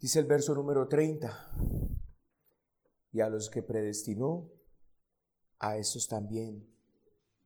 Dice 0.00 0.20
el 0.20 0.26
verso 0.26 0.54
número 0.54 0.86
30, 0.86 1.50
y 3.10 3.20
a 3.20 3.28
los 3.28 3.50
que 3.50 3.64
predestinó, 3.64 4.48
a 5.58 5.76
esos 5.76 6.06
también 6.06 6.72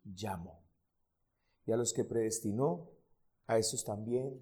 llamó. 0.05 0.62
Y 1.65 1.73
a 1.73 1.76
los 1.76 1.94
que 1.94 2.04
predestinó, 2.04 2.91
a 3.46 3.57
esos 3.57 3.84
también 3.86 4.38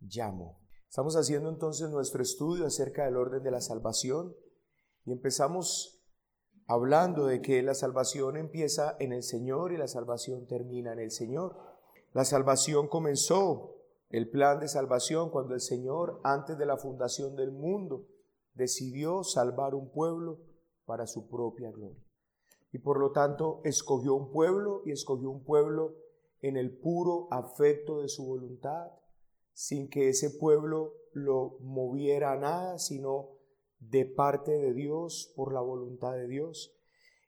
llamó. 0.00 0.60
Estamos 0.86 1.16
haciendo 1.16 1.48
entonces 1.48 1.88
nuestro 1.88 2.22
estudio 2.22 2.66
acerca 2.66 3.06
del 3.06 3.16
orden 3.16 3.42
de 3.42 3.50
la 3.50 3.62
salvación 3.62 4.36
y 5.06 5.12
empezamos 5.12 6.04
hablando 6.66 7.24
de 7.24 7.40
que 7.40 7.62
la 7.62 7.74
salvación 7.74 8.36
empieza 8.36 8.94
en 9.00 9.12
el 9.12 9.22
Señor 9.22 9.72
y 9.72 9.78
la 9.78 9.88
salvación 9.88 10.46
termina 10.46 10.92
en 10.92 10.98
el 10.98 11.10
Señor. 11.10 11.56
La 12.12 12.26
salvación 12.26 12.88
comenzó, 12.88 13.81
el 14.12 14.28
plan 14.28 14.60
de 14.60 14.68
salvación, 14.68 15.30
cuando 15.30 15.54
el 15.54 15.60
Señor, 15.62 16.20
antes 16.22 16.58
de 16.58 16.66
la 16.66 16.76
fundación 16.76 17.34
del 17.34 17.50
mundo, 17.50 18.06
decidió 18.52 19.24
salvar 19.24 19.74
un 19.74 19.90
pueblo 19.90 20.38
para 20.84 21.06
su 21.06 21.30
propia 21.30 21.70
gloria. 21.70 22.04
Y 22.72 22.78
por 22.78 23.00
lo 23.00 23.12
tanto 23.12 23.62
escogió 23.64 24.14
un 24.14 24.30
pueblo 24.30 24.82
y 24.84 24.92
escogió 24.92 25.30
un 25.30 25.42
pueblo 25.42 25.96
en 26.42 26.58
el 26.58 26.78
puro 26.78 27.26
afecto 27.30 28.02
de 28.02 28.08
su 28.08 28.26
voluntad, 28.26 28.92
sin 29.54 29.88
que 29.88 30.10
ese 30.10 30.28
pueblo 30.28 30.92
lo 31.12 31.56
moviera 31.60 32.32
a 32.32 32.36
nada, 32.36 32.78
sino 32.78 33.30
de 33.78 34.04
parte 34.04 34.52
de 34.52 34.74
Dios, 34.74 35.32
por 35.34 35.54
la 35.54 35.62
voluntad 35.62 36.12
de 36.12 36.28
Dios. 36.28 36.76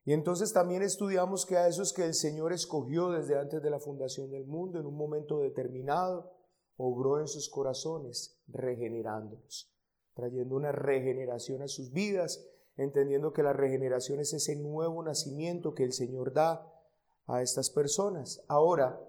Y 0.05 0.13
entonces 0.13 0.53
también 0.53 0.83
estudiamos 0.83 1.47
que 1.47 1.57
a 1.57 1.67
esos 1.67 1.95
que 1.95 2.05
el 2.05 2.13
Señor 2.13 2.53
escogió 2.53 3.09
desde 3.09 3.39
antes 3.39 3.63
de 3.63 3.71
la 3.71 3.81
fundación 3.81 4.31
del 4.31 4.45
mundo, 4.45 4.79
en 4.79 4.85
un 4.85 4.97
momento 4.97 5.39
determinado, 5.39 6.34
obró 6.77 7.21
en 7.21 7.29
sus 7.29 7.49
corazones, 7.49 8.39
regenerándolos, 8.49 9.73
trayendo 10.15 10.57
una 10.57 10.73
regeneración 10.73 11.63
a 11.63 11.69
sus 11.69 11.93
vidas, 11.93 12.47
entendiendo 12.77 13.33
que 13.33 13.43
la 13.43 13.53
regeneración 13.53 14.21
es 14.21 14.33
ese 14.33 14.57
nuevo 14.57 15.03
nacimiento 15.03 15.75
que 15.75 15.85
el 15.85 15.93
Señor 15.93 16.33
da 16.33 16.71
a 17.27 17.43
estas 17.43 17.71
personas. 17.71 18.43
Ahora, 18.49 19.01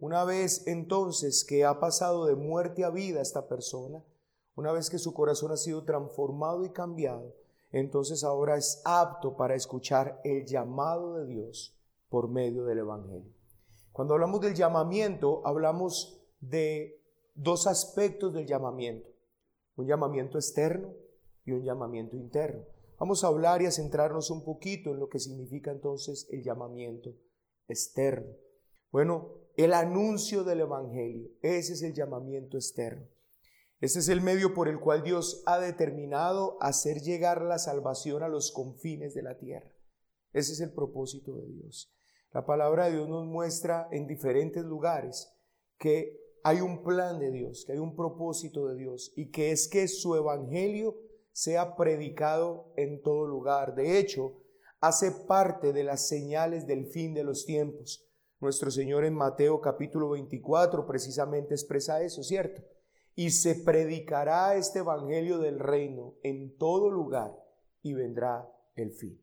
una 0.00 0.24
vez 0.24 0.66
entonces 0.66 1.44
que 1.44 1.64
ha 1.64 1.78
pasado 1.80 2.26
de 2.26 2.34
muerte 2.34 2.84
a 2.84 2.90
vida 2.90 3.20
esta 3.20 3.48
persona, 3.48 4.02
una 4.54 4.72
vez 4.72 4.90
que 4.90 4.98
su 4.98 5.14
corazón 5.14 5.52
ha 5.52 5.56
sido 5.56 5.84
transformado 5.84 6.64
y 6.64 6.70
cambiado, 6.70 7.34
entonces 7.70 8.22
ahora 8.22 8.56
es 8.56 8.82
apto 8.84 9.36
para 9.36 9.54
escuchar 9.54 10.20
el 10.24 10.44
llamado 10.44 11.14
de 11.14 11.26
Dios 11.26 11.74
por 12.10 12.28
medio 12.28 12.64
del 12.64 12.78
Evangelio. 12.78 13.32
Cuando 13.92 14.14
hablamos 14.14 14.40
del 14.40 14.54
llamamiento, 14.54 15.40
hablamos 15.46 16.20
de 16.40 17.01
dos 17.34 17.66
aspectos 17.66 18.32
del 18.34 18.46
llamamiento, 18.46 19.08
un 19.76 19.86
llamamiento 19.86 20.38
externo 20.38 20.94
y 21.44 21.52
un 21.52 21.64
llamamiento 21.64 22.16
interno. 22.16 22.64
Vamos 22.98 23.24
a 23.24 23.28
hablar 23.28 23.62
y 23.62 23.66
a 23.66 23.72
centrarnos 23.72 24.30
un 24.30 24.44
poquito 24.44 24.90
en 24.90 25.00
lo 25.00 25.08
que 25.08 25.18
significa 25.18 25.70
entonces 25.70 26.28
el 26.30 26.42
llamamiento 26.42 27.14
externo. 27.66 28.32
Bueno, 28.90 29.42
el 29.56 29.72
anuncio 29.72 30.44
del 30.44 30.60
Evangelio, 30.60 31.30
ese 31.42 31.72
es 31.72 31.82
el 31.82 31.94
llamamiento 31.94 32.56
externo. 32.56 33.08
Este 33.80 33.98
es 33.98 34.08
el 34.08 34.20
medio 34.20 34.54
por 34.54 34.68
el 34.68 34.78
cual 34.78 35.02
Dios 35.02 35.42
ha 35.44 35.58
determinado 35.58 36.56
hacer 36.60 37.00
llegar 37.00 37.42
la 37.42 37.58
salvación 37.58 38.22
a 38.22 38.28
los 38.28 38.52
confines 38.52 39.14
de 39.14 39.22
la 39.22 39.38
tierra. 39.38 39.74
Ese 40.32 40.52
es 40.52 40.60
el 40.60 40.72
propósito 40.72 41.34
de 41.34 41.48
Dios. 41.48 41.92
La 42.32 42.46
palabra 42.46 42.86
de 42.86 42.92
Dios 42.92 43.08
nos 43.08 43.26
muestra 43.26 43.88
en 43.90 44.06
diferentes 44.06 44.64
lugares 44.64 45.34
que 45.78 46.21
hay 46.44 46.60
un 46.60 46.82
plan 46.82 47.18
de 47.18 47.30
Dios, 47.30 47.64
que 47.64 47.72
hay 47.72 47.78
un 47.78 47.94
propósito 47.94 48.68
de 48.68 48.76
Dios 48.76 49.12
y 49.16 49.30
que 49.30 49.52
es 49.52 49.68
que 49.68 49.88
su 49.88 50.14
evangelio 50.14 50.96
sea 51.32 51.76
predicado 51.76 52.72
en 52.76 53.02
todo 53.02 53.26
lugar. 53.26 53.74
De 53.74 53.98
hecho, 53.98 54.34
hace 54.80 55.12
parte 55.12 55.72
de 55.72 55.84
las 55.84 56.08
señales 56.08 56.66
del 56.66 56.86
fin 56.86 57.14
de 57.14 57.24
los 57.24 57.46
tiempos. 57.46 58.06
Nuestro 58.40 58.70
Señor 58.70 59.04
en 59.04 59.14
Mateo 59.14 59.60
capítulo 59.60 60.10
24 60.10 60.86
precisamente 60.86 61.54
expresa 61.54 62.02
eso, 62.02 62.22
¿cierto? 62.22 62.62
y 63.14 63.30
se 63.30 63.56
predicará 63.56 64.56
este 64.56 64.80
Evangelio 64.80 65.38
del 65.38 65.58
reino 65.58 66.14
en 66.22 66.56
todo 66.56 66.90
lugar 66.90 67.36
y 67.82 67.94
vendrá 67.94 68.50
el 68.74 68.92
fin. 68.92 69.20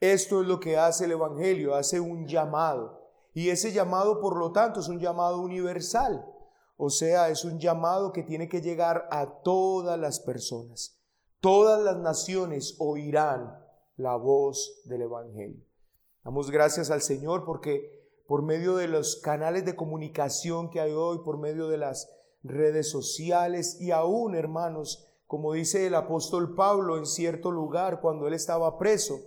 Esto 0.00 0.42
es 0.42 0.48
lo 0.48 0.60
que 0.60 0.76
hace 0.76 1.04
el 1.04 1.12
Evangelio, 1.12 1.74
hace 1.74 2.00
un 2.00 2.26
llamado. 2.26 3.05
Y 3.36 3.50
ese 3.50 3.70
llamado, 3.70 4.18
por 4.18 4.38
lo 4.38 4.50
tanto, 4.50 4.80
es 4.80 4.88
un 4.88 4.98
llamado 4.98 5.42
universal. 5.42 6.24
O 6.78 6.88
sea, 6.88 7.28
es 7.28 7.44
un 7.44 7.58
llamado 7.58 8.10
que 8.10 8.22
tiene 8.22 8.48
que 8.48 8.62
llegar 8.62 9.06
a 9.10 9.42
todas 9.42 10.00
las 10.00 10.20
personas. 10.20 10.98
Todas 11.40 11.82
las 11.82 11.98
naciones 11.98 12.76
oirán 12.78 13.62
la 13.98 14.16
voz 14.16 14.80
del 14.86 15.02
Evangelio. 15.02 15.62
Damos 16.24 16.50
gracias 16.50 16.90
al 16.90 17.02
Señor 17.02 17.44
porque 17.44 18.22
por 18.26 18.40
medio 18.40 18.74
de 18.76 18.88
los 18.88 19.16
canales 19.16 19.66
de 19.66 19.76
comunicación 19.76 20.70
que 20.70 20.80
hay 20.80 20.92
hoy, 20.92 21.18
por 21.18 21.36
medio 21.36 21.68
de 21.68 21.76
las 21.76 22.10
redes 22.42 22.88
sociales 22.90 23.78
y 23.78 23.90
aún, 23.90 24.34
hermanos, 24.34 25.12
como 25.26 25.52
dice 25.52 25.86
el 25.86 25.94
apóstol 25.94 26.54
Pablo 26.54 26.96
en 26.96 27.04
cierto 27.04 27.50
lugar 27.50 28.00
cuando 28.00 28.28
él 28.28 28.32
estaba 28.32 28.78
preso, 28.78 29.20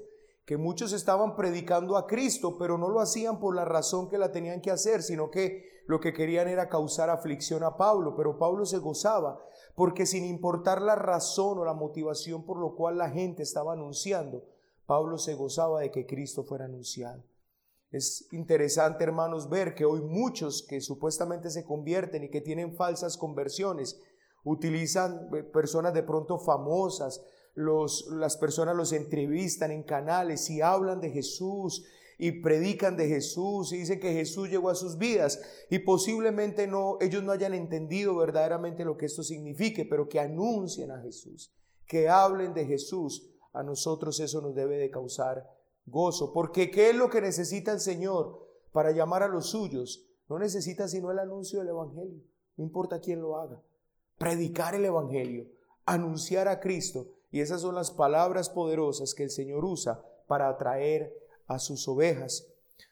que 0.50 0.58
muchos 0.58 0.94
estaban 0.94 1.36
predicando 1.36 1.96
a 1.96 2.08
Cristo, 2.08 2.58
pero 2.58 2.80
no 2.80 2.90
lo 2.90 3.02
hacían 3.02 3.40
por 3.40 3.56
la 3.56 3.66
razón 3.66 4.10
que 4.10 4.18
la 4.18 4.32
tenían 4.32 4.62
que 4.62 4.72
hacer, 4.72 5.04
sino 5.04 5.30
que 5.30 5.84
lo 5.86 6.00
que 6.00 6.12
querían 6.12 6.48
era 6.48 6.70
causar 6.70 7.12
aflicción 7.12 7.64
a 7.64 7.78
Pablo, 7.78 8.16
pero 8.16 8.40
Pablo 8.40 8.66
se 8.66 8.80
gozaba, 8.80 9.40
porque 9.76 10.08
sin 10.08 10.26
importar 10.26 10.82
la 10.82 10.96
razón 10.96 11.59
o 11.59 11.66
la 11.66 11.76
motivación 11.76 12.48
por 12.48 12.58
lo 12.58 12.74
cual 12.74 12.98
la 12.98 13.12
gente 13.12 13.44
estaba 13.44 13.74
anunciando, 13.74 14.44
Pablo 14.88 15.20
se 15.20 15.36
gozaba 15.36 15.82
de 15.82 15.92
que 15.92 16.08
Cristo 16.08 16.44
fuera 16.44 16.66
anunciado. 16.66 17.24
Es 17.92 18.28
interesante, 18.32 19.04
hermanos, 19.04 19.50
ver 19.50 19.76
que 19.76 19.86
hoy 19.86 20.02
muchos 20.02 20.66
que 20.68 20.82
supuestamente 20.82 21.52
se 21.52 21.64
convierten 21.64 22.24
y 22.24 22.32
que 22.32 22.42
tienen 22.42 22.76
falsas 22.76 23.18
conversiones, 23.18 24.02
utilizan 24.44 25.30
eh, 25.36 25.44
personas 25.44 25.94
de 25.94 26.02
pronto 26.02 26.40
famosas, 26.40 27.24
las 27.59 28.38
personas 28.38 28.75
los 28.75 28.94
entrevistan 28.94 29.72
en 29.72 29.84
canales 29.84 30.50
y 30.50 30.62
hablan 30.62 31.02
de 31.02 31.12
Jesús 31.12 31.86
y 32.18 32.42
predican 32.42 32.96
de 32.96 33.08
Jesús 33.08 33.74
y 33.74 33.78
dicen 33.78 34.00
que 34.00 34.14
Jesús 34.14 34.50
llegó 34.50 34.70
a 34.70 34.75
sus 34.75 34.97
vidas 34.97 35.42
y 35.70 35.80
posiblemente 35.80 36.68
no 36.68 36.97
ellos 37.02 37.24
no 37.24 37.34
hayan 37.34 37.53
entendido 37.53 38.16
verdaderamente 38.16 38.86
lo 38.86 38.97
que 38.97 39.08
esto 39.08 39.24
signifique, 39.24 39.86
pero 39.86 40.08
que 40.08 40.20
anuncien 40.20 40.92
a 40.92 41.02
Jesús, 41.02 41.53
que 41.86 42.08
hablen 42.08 42.53
de 42.53 42.66
Jesús, 42.66 43.30
a 43.52 43.64
nosotros 43.64 44.20
eso 44.20 44.41
nos 44.41 44.56
debe 44.56 44.78
de 44.78 44.90
causar 44.90 45.50
gozo, 45.86 46.31
porque 46.31 46.72
¿qué 46.72 46.91
es 46.91 46.96
lo 46.96 47.09
que 47.09 47.22
necesita 47.22 47.74
el 47.74 47.80
Señor 47.80 48.47
para 48.72 48.91
llamar 48.91 49.24
a 49.24 49.28
los 49.28 49.50
suyos? 49.50 50.06
No 50.30 50.40
necesita 50.40 50.88
sino 50.88 51.12
el 51.12 51.20
anuncio 51.20 51.59
del 51.59 51.70
Evangelio, 51.70 52.22
no 52.56 52.64
importa 52.64 53.02
quién 53.02 53.22
lo 53.22 53.38
haga. 53.38 53.62
Predicar 54.18 54.76
el 54.76 54.86
Evangelio, 54.86 55.47
anunciar 55.86 56.47
a 56.47 56.59
Cristo, 56.59 57.08
y 57.31 57.41
esas 57.41 57.62
son 57.62 57.75
las 57.75 57.91
palabras 57.91 58.50
poderosas 58.50 59.13
que 59.13 59.23
el 59.23 59.29
Señor 59.29 59.63
usa 59.66 60.01
para 60.28 60.50
atraer 60.50 61.13
a 61.47 61.59
sus 61.59 61.88
ovejas. 61.88 62.47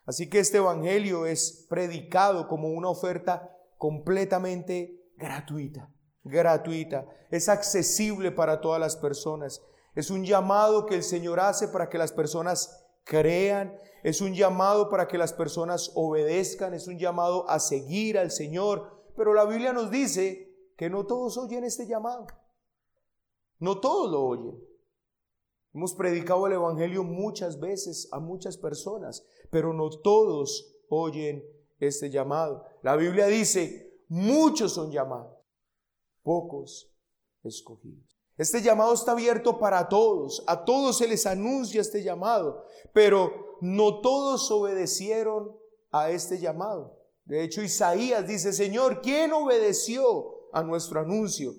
Así 0.06 0.30
que 0.30 0.40
este 0.40 0.58
Evangelio 0.58 1.26
es 1.26 1.66
predicado 1.70 2.48
como 2.48 2.70
una 2.70 2.90
oferta 2.90 3.56
completamente 3.78 5.04
gratuita, 5.18 5.90
gratuita, 6.24 7.06
es 7.30 7.50
accesible 7.50 8.32
para 8.32 8.62
todas 8.62 8.80
las 8.80 8.96
personas. 8.96 9.62
Es 9.96 10.10
un 10.10 10.26
llamado 10.26 10.86
que 10.86 10.96
el 10.96 11.04
Señor 11.04 11.40
hace 11.40 11.68
para 11.68 11.90
que 11.90 11.98
las 11.98 12.12
personas 12.12 12.86
crean, 13.04 13.78
es 14.04 14.22
un 14.22 14.34
llamado 14.34 14.90
para 14.90 15.08
que 15.08 15.18
las 15.18 15.34
personas 15.34 15.92
obedezcan, 15.96 16.74
es 16.74 16.88
un 16.88 17.00
llamado 17.00 17.50
a 17.50 17.60
seguir 17.60 18.18
al 18.18 18.32
Señor. 18.32 19.06
Pero 19.16 19.34
la 19.34 19.46
Biblia 19.46 19.74
nos 19.74 19.90
dice 19.90 20.54
que 20.78 20.90
no 20.90 21.06
todos 21.06 21.38
oyen 21.38 21.64
este 21.64 21.88
llamado. 21.88 22.28
No 23.60 23.80
todos 23.80 24.12
lo 24.12 24.24
oyen. 24.24 24.68
Hemos 25.74 25.94
predicado 25.94 26.48
el 26.48 26.54
Evangelio 26.54 27.04
muchas 27.04 27.60
veces 27.60 28.08
a 28.12 28.20
muchas 28.20 28.58
personas, 28.58 29.26
pero 29.52 29.74
no 29.74 29.90
todos 29.90 30.76
oyen 30.90 31.44
este 31.80 32.10
llamado. 32.10 32.64
La 32.82 32.96
Biblia 32.96 33.28
dice, 33.28 34.02
muchos 34.08 34.74
son 34.74 34.92
llamados, 34.92 35.38
pocos 36.24 36.92
escogidos. 37.44 38.18
Este 38.38 38.62
llamado 38.62 38.94
está 38.94 39.14
abierto 39.14 39.58
para 39.58 39.90
todos, 39.90 40.44
a 40.48 40.64
todos 40.64 40.98
se 40.98 41.08
les 41.08 41.26
anuncia 41.26 41.82
este 41.82 42.04
llamado, 42.04 42.64
pero 42.94 43.58
no 43.62 44.02
todos 44.02 44.50
obedecieron 44.52 45.58
a 45.92 46.12
este 46.12 46.40
llamado. 46.40 46.98
De 47.26 47.44
hecho, 47.44 47.62
Isaías 47.62 48.28
dice, 48.28 48.54
Señor, 48.54 49.02
¿quién 49.02 49.34
obedeció 49.34 50.50
a 50.54 50.64
nuestro 50.64 51.00
anuncio? 51.00 51.54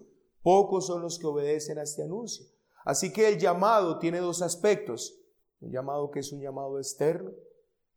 Pocos 0.48 0.86
son 0.86 1.02
los 1.02 1.18
que 1.18 1.26
obedecen 1.26 1.78
a 1.78 1.82
este 1.82 2.04
anuncio. 2.04 2.46
Así 2.86 3.12
que 3.12 3.28
el 3.28 3.38
llamado 3.38 3.98
tiene 3.98 4.18
dos 4.18 4.40
aspectos. 4.40 5.20
Un 5.60 5.70
llamado 5.70 6.10
que 6.10 6.20
es 6.20 6.32
un 6.32 6.40
llamado 6.40 6.78
externo, 6.78 7.32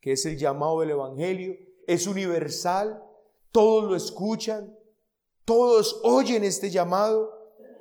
que 0.01 0.11
es 0.11 0.25
el 0.25 0.37
llamado 0.37 0.81
del 0.81 0.89
Evangelio, 0.89 1.55
es 1.87 2.07
universal, 2.07 3.01
todos 3.53 3.85
lo 3.85 3.95
escuchan, 3.95 4.77
todos 5.45 6.01
oyen 6.03 6.43
este 6.43 6.69
llamado 6.69 7.31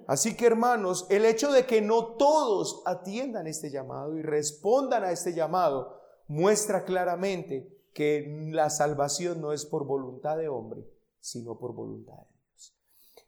Así 0.06 0.36
que 0.36 0.46
hermanos, 0.46 1.04
el 1.10 1.24
hecho 1.24 1.50
de 1.50 1.66
que 1.66 1.80
no 1.80 2.14
todos 2.14 2.84
atiendan 2.86 3.48
este 3.48 3.72
llamado 3.72 4.16
y 4.16 4.22
respondan 4.22 5.02
a 5.02 5.10
este 5.10 5.34
llamado 5.34 6.00
muestra 6.28 6.84
claramente 6.84 7.76
que 7.92 8.48
la 8.52 8.70
salvación 8.70 9.40
no 9.40 9.52
es 9.52 9.66
por 9.66 9.84
voluntad 9.84 10.36
de 10.36 10.48
hombre, 10.48 10.88
sino 11.18 11.58
por 11.58 11.74
voluntad 11.74 12.14
de. 12.14 12.29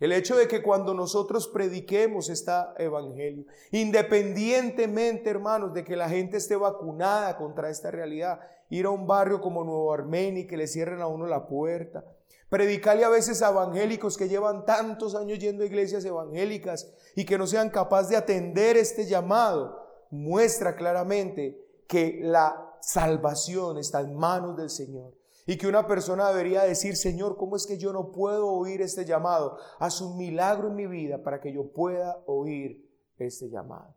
El 0.03 0.11
hecho 0.11 0.35
de 0.35 0.49
que 0.49 0.63
cuando 0.63 0.95
nosotros 0.95 1.47
prediquemos 1.47 2.29
este 2.29 2.51
evangelio, 2.79 3.45
independientemente, 3.71 5.31
hermanos, 5.31 5.73
de 5.75 5.85
que 5.85 5.95
la 5.95 6.09
gente 6.09 6.39
esté 6.39 6.57
vacunada 6.57 7.37
contra 7.37 7.71
esta 7.71 7.93
realidad, 7.93 8.41
ir 8.69 8.87
a 8.87 8.91
un 8.91 9.07
barrio 9.07 9.41
como 9.41 9.63
Nuevo 9.63 9.93
Armenia 9.93 10.43
y 10.43 10.47
que 10.49 10.57
le 10.57 10.67
cierren 10.67 11.03
a 11.03 11.07
uno 11.07 11.29
la 11.29 11.47
puerta, 11.47 12.05
Predicarle 12.49 13.05
a 13.05 13.09
veces 13.09 13.43
a 13.43 13.49
evangélicos 13.51 14.19
que 14.19 14.29
llevan 14.29 14.67
tantos 14.67 15.15
años 15.15 15.39
yendo 15.39 15.63
a 15.63 15.67
iglesias 15.67 16.05
evangélicas 16.05 16.93
y 17.15 17.25
que 17.25 17.39
no 17.39 17.47
sean 17.47 17.71
capaces 17.71 18.11
de 18.11 18.17
atender 18.17 18.77
este 18.77 19.07
llamado, 19.07 19.87
muestra 20.11 20.77
claramente 20.77 21.57
que 21.87 22.19
la 22.23 22.77
salvación 22.81 23.79
está 23.79 24.01
en 24.01 24.17
manos 24.17 24.57
del 24.57 24.69
Señor. 24.69 25.15
Y 25.47 25.59
que 25.59 25.67
una 25.67 25.87
persona 25.87 26.29
debería 26.29 26.63
decir, 26.63 26.97
Señor, 26.97 27.37
¿cómo 27.37 27.57
es 27.57 27.67
que 27.67 27.79
yo 27.79 27.93
no 27.93 28.13
puedo 28.13 28.49
oír 28.49 28.81
este 28.81 29.05
llamado? 29.05 29.59
Haz 29.79 30.01
un 30.01 30.17
milagro 30.17 30.69
en 30.69 30.77
mi 30.77 30.87
vida 30.87 31.23
para 31.23 31.41
que 31.41 31.53
yo 31.53 31.73
pueda 31.73 32.23
oír 32.27 32.89
este 33.19 33.49
llamado. 33.49 33.97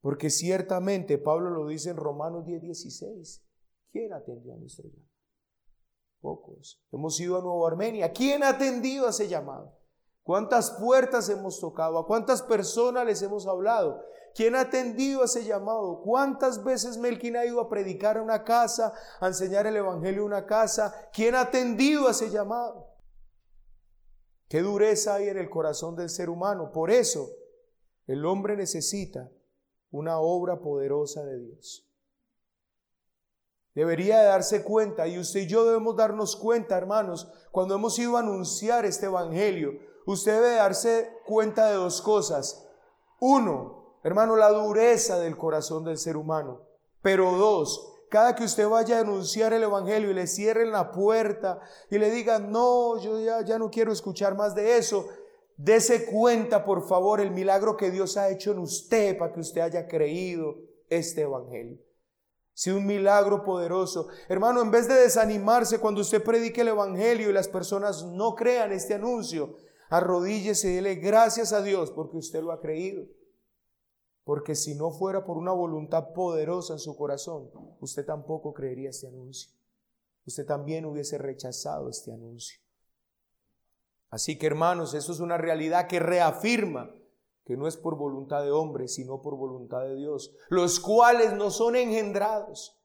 Porque 0.00 0.30
ciertamente 0.30 1.18
Pablo 1.18 1.50
lo 1.50 1.66
dice 1.66 1.90
en 1.90 1.96
Romanos 1.96 2.44
10, 2.44 2.62
16. 2.62 3.44
¿Quién 3.92 4.12
atendió 4.12 4.54
a 4.54 4.56
nuestro 4.56 4.88
llamado? 4.88 5.12
Pocos. 6.20 6.82
Hemos 6.90 7.18
ido 7.20 7.38
a 7.38 7.42
Nueva 7.42 7.68
Armenia. 7.68 8.12
¿Quién 8.12 8.42
ha 8.42 8.50
atendido 8.50 9.06
a 9.06 9.10
ese 9.10 9.28
llamado? 9.28 9.78
¿Cuántas 10.22 10.70
puertas 10.72 11.28
hemos 11.28 11.58
tocado? 11.58 11.98
¿A 11.98 12.06
cuántas 12.06 12.42
personas 12.42 13.04
les 13.04 13.22
hemos 13.22 13.46
hablado? 13.46 14.04
¿Quién 14.34 14.54
ha 14.54 14.60
atendido 14.60 15.22
a 15.22 15.24
ese 15.24 15.44
llamado? 15.44 16.00
¿Cuántas 16.02 16.62
veces 16.62 16.96
Melquín 16.96 17.36
ha 17.36 17.44
ido 17.44 17.60
a 17.60 17.68
predicar 17.68 18.16
a 18.16 18.22
una 18.22 18.44
casa, 18.44 18.94
a 19.20 19.26
enseñar 19.26 19.66
el 19.66 19.76
Evangelio 19.76 20.22
a 20.22 20.26
una 20.26 20.46
casa? 20.46 21.10
¿Quién 21.12 21.34
ha 21.34 21.42
atendido 21.42 22.06
a 22.06 22.12
ese 22.12 22.30
llamado? 22.30 22.88
Qué 24.48 24.60
dureza 24.60 25.14
hay 25.14 25.28
en 25.28 25.38
el 25.38 25.50
corazón 25.50 25.96
del 25.96 26.08
ser 26.08 26.30
humano. 26.30 26.70
Por 26.72 26.90
eso 26.90 27.28
el 28.06 28.24
hombre 28.24 28.56
necesita 28.56 29.30
una 29.90 30.18
obra 30.20 30.60
poderosa 30.60 31.24
de 31.24 31.38
Dios. 31.38 31.88
Debería 33.74 34.22
darse 34.22 34.62
cuenta, 34.62 35.06
y 35.08 35.18
usted 35.18 35.40
y 35.40 35.46
yo 35.46 35.64
debemos 35.64 35.96
darnos 35.96 36.36
cuenta, 36.36 36.76
hermanos, 36.76 37.32
cuando 37.50 37.74
hemos 37.74 37.98
ido 37.98 38.16
a 38.16 38.20
anunciar 38.20 38.84
este 38.84 39.06
Evangelio, 39.06 39.72
usted 40.06 40.34
debe 40.34 40.56
darse 40.56 41.10
cuenta 41.26 41.68
de 41.68 41.74
dos 41.74 42.02
cosas. 42.02 42.66
Uno, 43.20 43.98
hermano, 44.02 44.36
la 44.36 44.50
dureza 44.50 45.18
del 45.18 45.36
corazón 45.36 45.84
del 45.84 45.98
ser 45.98 46.16
humano. 46.16 46.62
Pero 47.02 47.32
dos, 47.32 47.92
cada 48.10 48.34
que 48.34 48.44
usted 48.44 48.68
vaya 48.68 48.98
a 48.98 49.00
anunciar 49.00 49.52
el 49.52 49.62
Evangelio 49.62 50.10
y 50.10 50.14
le 50.14 50.26
cierren 50.26 50.70
la 50.70 50.92
puerta 50.92 51.60
y 51.90 51.98
le 51.98 52.10
digan, 52.10 52.52
no, 52.52 52.98
yo 52.98 53.18
ya, 53.20 53.42
ya 53.42 53.58
no 53.58 53.70
quiero 53.70 53.92
escuchar 53.92 54.36
más 54.36 54.54
de 54.54 54.76
eso, 54.76 55.08
dese 55.56 56.06
cuenta, 56.06 56.64
por 56.64 56.86
favor, 56.86 57.20
el 57.20 57.30
milagro 57.30 57.76
que 57.76 57.90
Dios 57.90 58.16
ha 58.16 58.28
hecho 58.28 58.52
en 58.52 58.58
usted 58.58 59.16
para 59.16 59.32
que 59.32 59.40
usted 59.40 59.62
haya 59.62 59.86
creído 59.86 60.56
este 60.88 61.22
Evangelio. 61.22 61.78
Si 62.54 62.70
un 62.70 62.84
milagro 62.84 63.44
poderoso. 63.44 64.08
Hermano, 64.28 64.60
en 64.60 64.70
vez 64.70 64.86
de 64.86 64.94
desanimarse 64.94 65.78
cuando 65.78 66.02
usted 66.02 66.22
predique 66.22 66.60
el 66.60 66.68
Evangelio 66.68 67.30
y 67.30 67.32
las 67.32 67.48
personas 67.48 68.04
no 68.04 68.34
crean 68.34 68.72
este 68.72 68.94
anuncio, 68.94 69.56
arrodíllese 69.92 70.70
y 70.70 70.74
dele 70.76 70.94
gracias 70.94 71.52
a 71.52 71.62
Dios 71.62 71.90
porque 71.90 72.16
usted 72.16 72.42
lo 72.42 72.52
ha 72.52 72.60
creído. 72.60 73.04
Porque 74.24 74.54
si 74.54 74.74
no 74.74 74.90
fuera 74.90 75.24
por 75.26 75.36
una 75.36 75.52
voluntad 75.52 76.14
poderosa 76.14 76.72
en 76.72 76.78
su 76.78 76.96
corazón, 76.96 77.50
usted 77.80 78.06
tampoco 78.06 78.54
creería 78.54 78.88
este 78.88 79.08
anuncio. 79.08 79.52
Usted 80.26 80.46
también 80.46 80.86
hubiese 80.86 81.18
rechazado 81.18 81.90
este 81.90 82.10
anuncio. 82.10 82.58
Así 84.08 84.38
que 84.38 84.46
hermanos, 84.46 84.94
eso 84.94 85.12
es 85.12 85.20
una 85.20 85.36
realidad 85.36 85.88
que 85.88 86.00
reafirma 86.00 86.94
que 87.44 87.56
no 87.58 87.66
es 87.66 87.76
por 87.76 87.98
voluntad 87.98 88.42
de 88.42 88.50
hombre, 88.50 88.88
sino 88.88 89.20
por 89.20 89.36
voluntad 89.36 89.82
de 89.82 89.96
Dios, 89.96 90.34
los 90.48 90.80
cuales 90.80 91.34
no 91.34 91.50
son 91.50 91.76
engendrados 91.76 92.80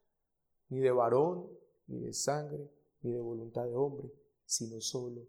ni 0.68 0.80
de 0.80 0.92
varón, 0.92 1.48
ni 1.86 2.00
de 2.00 2.12
sangre, 2.12 2.70
ni 3.02 3.12
de 3.12 3.22
voluntad 3.22 3.66
de 3.66 3.76
hombre, 3.76 4.12
sino 4.46 4.82
solo 4.82 5.22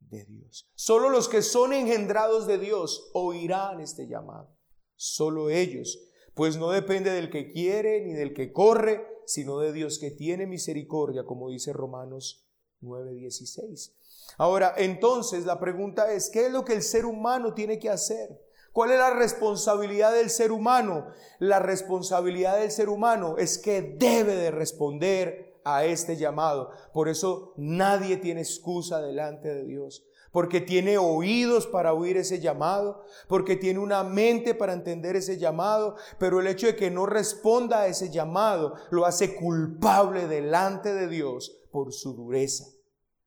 de 0.00 0.24
Dios. 0.24 0.70
Solo 0.74 1.10
los 1.10 1.28
que 1.28 1.42
son 1.42 1.72
engendrados 1.72 2.46
de 2.46 2.58
Dios 2.58 3.10
oirán 3.12 3.80
este 3.80 4.06
llamado. 4.06 4.56
Solo 4.94 5.50
ellos, 5.50 5.98
pues 6.34 6.56
no 6.56 6.70
depende 6.70 7.10
del 7.10 7.30
que 7.30 7.50
quiere 7.50 8.04
ni 8.04 8.12
del 8.12 8.34
que 8.34 8.52
corre, 8.52 9.06
sino 9.26 9.58
de 9.58 9.72
Dios 9.72 9.98
que 9.98 10.10
tiene 10.10 10.46
misericordia, 10.46 11.24
como 11.24 11.50
dice 11.50 11.72
Romanos 11.72 12.46
9:16. 12.80 13.94
Ahora, 14.38 14.74
entonces 14.76 15.44
la 15.46 15.58
pregunta 15.58 16.12
es, 16.12 16.30
¿qué 16.30 16.46
es 16.46 16.52
lo 16.52 16.64
que 16.64 16.74
el 16.74 16.82
ser 16.82 17.06
humano 17.06 17.54
tiene 17.54 17.78
que 17.78 17.90
hacer? 17.90 18.40
¿Cuál 18.72 18.92
es 18.92 18.98
la 18.98 19.14
responsabilidad 19.14 20.12
del 20.12 20.28
ser 20.28 20.52
humano? 20.52 21.06
La 21.38 21.58
responsabilidad 21.58 22.58
del 22.58 22.70
ser 22.70 22.90
humano 22.90 23.38
es 23.38 23.56
que 23.56 23.80
debe 23.80 24.34
de 24.34 24.50
responder 24.50 25.45
a 25.66 25.84
este 25.84 26.16
llamado. 26.16 26.70
Por 26.92 27.08
eso 27.08 27.52
nadie 27.56 28.16
tiene 28.18 28.40
excusa 28.40 29.02
delante 29.02 29.52
de 29.52 29.64
Dios. 29.64 30.06
Porque 30.30 30.60
tiene 30.60 30.96
oídos 30.96 31.66
para 31.66 31.92
oír 31.92 32.16
ese 32.16 32.38
llamado, 32.40 33.04
porque 33.26 33.56
tiene 33.56 33.80
una 33.80 34.04
mente 34.04 34.54
para 34.54 34.74
entender 34.74 35.16
ese 35.16 35.38
llamado, 35.38 35.96
pero 36.18 36.40
el 36.40 36.46
hecho 36.46 36.66
de 36.66 36.76
que 36.76 36.90
no 36.90 37.06
responda 37.06 37.80
a 37.80 37.86
ese 37.88 38.10
llamado 38.10 38.74
lo 38.90 39.06
hace 39.06 39.34
culpable 39.34 40.28
delante 40.28 40.94
de 40.94 41.08
Dios 41.08 41.58
por 41.72 41.92
su 41.92 42.14
dureza, 42.14 42.66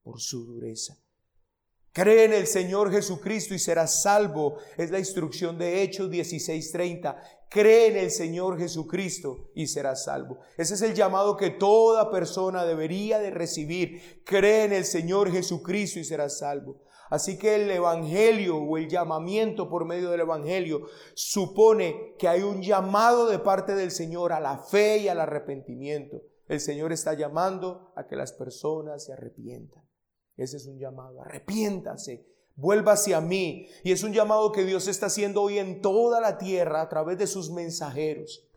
por 0.04 0.22
su 0.22 0.46
dureza. 0.46 0.98
Cree 2.00 2.24
en 2.24 2.32
el 2.32 2.48
Señor 2.48 2.92
Jesucristo 2.92 3.54
y 3.54 3.60
serás 3.60 4.04
salvo. 4.04 4.56
Es 4.78 4.90
la 4.90 5.00
instrucción 5.00 5.58
de 5.58 5.82
Hechos 5.82 6.10
16:30. 6.10 7.18
Cree 7.50 7.88
en 7.88 7.98
el 7.98 8.10
Señor 8.10 8.58
Jesucristo 8.58 9.50
y 9.54 9.68
serás 9.68 10.06
salvo. 10.06 10.40
Ese 10.56 10.76
es 10.76 10.82
el 10.82 10.94
llamado 10.94 11.36
que 11.36 11.50
toda 11.50 12.10
persona 12.10 12.64
debería 12.64 13.20
de 13.20 13.32
recibir. 13.32 14.24
Cree 14.24 14.64
en 14.64 14.72
el 14.72 14.86
Señor 14.86 15.30
Jesucristo 15.30 16.00
y 16.00 16.06
serás 16.06 16.38
salvo. 16.38 16.78
Así 17.10 17.38
que 17.38 17.56
el 17.56 17.70
Evangelio 17.70 18.56
o 18.56 18.78
el 18.78 18.88
llamamiento 18.88 19.68
por 19.68 19.84
medio 19.84 20.10
del 20.10 20.22
Evangelio 20.22 20.84
supone 21.16 22.16
que 22.18 22.30
hay 22.30 22.44
un 22.44 22.62
llamado 22.62 23.28
de 23.28 23.40
parte 23.40 23.76
del 23.76 23.92
Señor 23.92 24.32
a 24.32 24.40
la 24.40 24.58
fe 24.58 25.00
y 25.00 25.10
al 25.10 25.20
arrepentimiento. 25.20 26.22
El 26.48 26.62
Señor 26.62 26.94
está 26.94 27.14
llamando 27.14 27.92
a 27.98 28.08
que 28.08 28.16
las 28.16 28.32
personas 28.32 29.04
se 29.04 29.12
arrepientan. 29.12 29.89
Ese 30.40 30.58
es 30.58 30.66
un 30.68 30.80
llamado. 30.80 31.22
Arrepiéntase, 31.22 32.26
vuelva 32.56 32.94
hacia 32.94 33.20
mí. 33.20 33.68
Y 33.84 33.92
es 33.92 34.04
un 34.04 34.14
llamado 34.14 34.52
que 34.52 34.64
Dios 34.64 34.88
está 34.88 35.08
haciendo 35.08 35.42
hoy 35.42 35.60
en 35.60 35.82
toda 35.82 36.22
la 36.22 36.38
tierra 36.38 36.82
a 36.82 36.90
través 36.90 37.18
de 37.18 37.28
sus 37.28 37.52
mensajeros, 37.52 38.48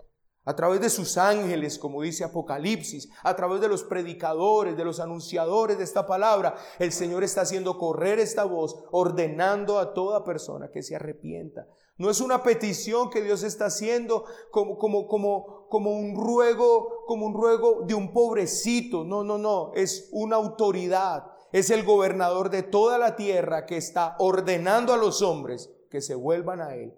a 0.45 0.55
través 0.55 0.81
de 0.81 0.91
sus 0.91 1.19
ángeles, 1.19 1.79
como 1.79 2.03
dice 2.03 2.23
Apocalipsis, 2.23 3.09
a 3.25 3.35
través 3.35 3.61
de 3.61 3.69
los 3.69 3.83
predicadores, 3.83 4.77
de 4.77 4.85
los 4.85 5.01
anunciadores 5.01 5.79
de 5.79 5.85
esta 5.85 6.07
palabra. 6.07 6.55
El 6.79 6.93
Señor 6.93 7.25
está 7.25 7.41
haciendo 7.41 7.79
correr 7.79 8.21
esta 8.21 8.45
voz, 8.45 8.85
ordenando 8.93 9.79
a 9.79 9.93
toda 9.93 10.25
persona 10.25 10.71
que 10.71 10.83
se 10.83 10.95
arrepienta. 10.95 11.67
No 11.99 12.11
es 12.11 12.21
una 12.21 12.43
petición 12.43 13.11
que 13.11 13.23
Dios 13.23 13.43
está 13.43 13.67
haciendo 13.67 14.25
como, 14.51 14.79
como, 14.79 15.07
como, 15.07 15.67
como 15.69 15.91
un 15.93 16.17
ruego, 16.17 17.05
como 17.07 17.27
un 17.27 17.35
ruego 17.35 17.83
de 17.87 17.95
un 17.95 18.13
pobrecito. 18.13 19.05
No, 19.05 19.23
no, 19.23 19.37
no. 19.37 19.73
Es 19.75 20.09
una 20.13 20.37
autoridad 20.37 21.32
es 21.53 21.71
el 21.71 21.85
gobernador 21.85 22.51
de 22.51 22.63
toda 22.63 22.99
la 22.99 23.15
tierra 23.15 23.67
que 23.67 23.77
está 23.77 24.17
ordenando 24.19 24.93
a 24.93 24.97
los 24.97 25.23
hombres 25.23 25.71
que 25.91 26.01
se 26.01 26.15
vuelvan 26.15 26.61
a 26.61 26.75
Él. 26.75 26.95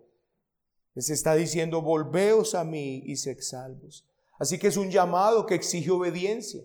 Les 0.95 1.11
está 1.11 1.35
diciendo, 1.35 1.83
volveos 1.83 2.55
a 2.55 2.65
mí 2.65 3.03
y 3.05 3.17
sed 3.17 3.39
salvos. 3.41 4.09
Así 4.39 4.59
que 4.59 4.69
es 4.69 4.77
un 4.77 4.91
llamado 4.91 5.45
que 5.47 5.57
exige 5.57 5.91
obediencia. 5.91 6.63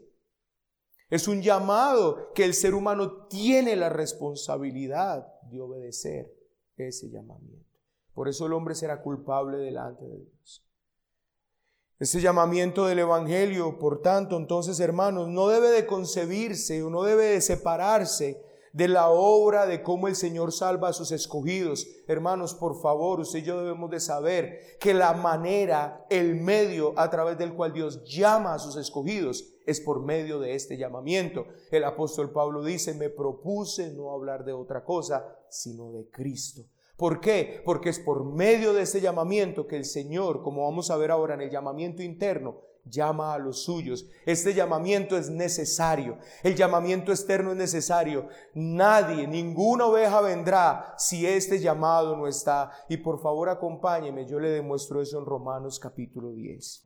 Es 1.09 1.27
un 1.27 1.41
llamado 1.41 2.31
que 2.33 2.45
el 2.45 2.53
ser 2.53 2.75
humano 2.75 3.25
tiene 3.27 3.75
la 3.75 3.89
responsabilidad 3.89 5.25
de 5.49 5.59
obedecer 5.59 6.31
ese 6.77 7.09
llamamiento. 7.09 7.67
Por 8.13 8.29
eso 8.29 8.45
el 8.45 8.53
hombre 8.53 8.75
será 8.75 9.01
culpable 9.01 9.57
delante 9.57 10.05
de 10.05 10.17
Dios. 10.17 10.63
Este 11.99 12.21
llamamiento 12.21 12.87
del 12.87 12.99
Evangelio, 12.99 13.77
por 13.77 14.01
tanto, 14.01 14.37
entonces, 14.37 14.79
hermanos, 14.79 15.27
no 15.27 15.49
debe 15.49 15.67
de 15.69 15.85
concebirse 15.85 16.81
o 16.81 16.89
no 16.89 17.03
debe 17.03 17.25
de 17.25 17.41
separarse 17.41 18.41
de 18.71 18.87
la 18.87 19.09
obra 19.09 19.65
de 19.65 19.83
cómo 19.83 20.07
el 20.07 20.15
Señor 20.15 20.53
salva 20.53 20.87
a 20.87 20.93
sus 20.93 21.11
escogidos. 21.11 21.89
Hermanos, 22.07 22.53
por 22.53 22.81
favor, 22.81 23.19
usted 23.19 23.39
y 23.39 23.41
yo 23.43 23.59
debemos 23.59 23.91
de 23.91 23.99
saber 23.99 24.77
que 24.79 24.93
la 24.93 25.11
manera, 25.11 26.05
el 26.09 26.35
medio 26.35 26.97
a 26.97 27.09
través 27.09 27.37
del 27.37 27.53
cual 27.53 27.73
Dios 27.73 28.01
llama 28.05 28.53
a 28.53 28.59
sus 28.59 28.77
escogidos 28.77 29.55
es 29.65 29.81
por 29.81 30.01
medio 30.01 30.39
de 30.39 30.55
este 30.55 30.77
llamamiento. 30.77 31.47
El 31.69 31.83
apóstol 31.83 32.31
Pablo 32.31 32.63
dice, 32.63 32.93
me 32.93 33.09
propuse 33.09 33.91
no 33.91 34.11
hablar 34.11 34.45
de 34.45 34.53
otra 34.53 34.85
cosa, 34.85 35.37
sino 35.49 35.91
de 35.91 36.09
Cristo 36.09 36.63
¿Por 36.99 37.21
qué? 37.21 37.61
Porque 37.63 37.87
es 37.87 37.97
por 37.97 38.25
medio 38.25 38.73
de 38.73 38.81
ese 38.81 38.99
llamamiento 38.99 39.67
que 39.67 39.77
el 39.77 39.85
Señor, 39.85 40.43
como 40.43 40.65
vamos 40.65 40.91
a 40.91 40.97
ver 40.97 41.11
ahora 41.11 41.33
en 41.33 41.39
el 41.39 41.49
llamamiento 41.49 42.03
interno, 42.03 42.59
llama 42.83 43.33
a 43.33 43.39
los 43.39 43.63
suyos. 43.63 44.05
Este 44.25 44.53
llamamiento 44.53 45.15
es 45.15 45.29
necesario. 45.29 46.17
El 46.43 46.57
llamamiento 46.57 47.13
externo 47.13 47.51
es 47.51 47.57
necesario. 47.57 48.27
Nadie, 48.53 49.27
ninguna 49.27 49.85
oveja 49.85 50.19
vendrá 50.19 50.93
si 50.97 51.25
este 51.25 51.59
llamado 51.59 52.17
no 52.17 52.27
está. 52.27 52.69
Y 52.89 52.97
por 52.97 53.21
favor 53.21 53.47
acompáñeme, 53.47 54.27
yo 54.27 54.37
le 54.37 54.49
demuestro 54.49 55.01
eso 55.01 55.19
en 55.19 55.25
Romanos 55.25 55.79
capítulo 55.79 56.33
10. 56.33 56.85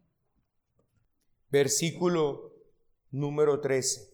Versículo 1.49 2.53
número 3.09 3.59
13. 3.59 4.13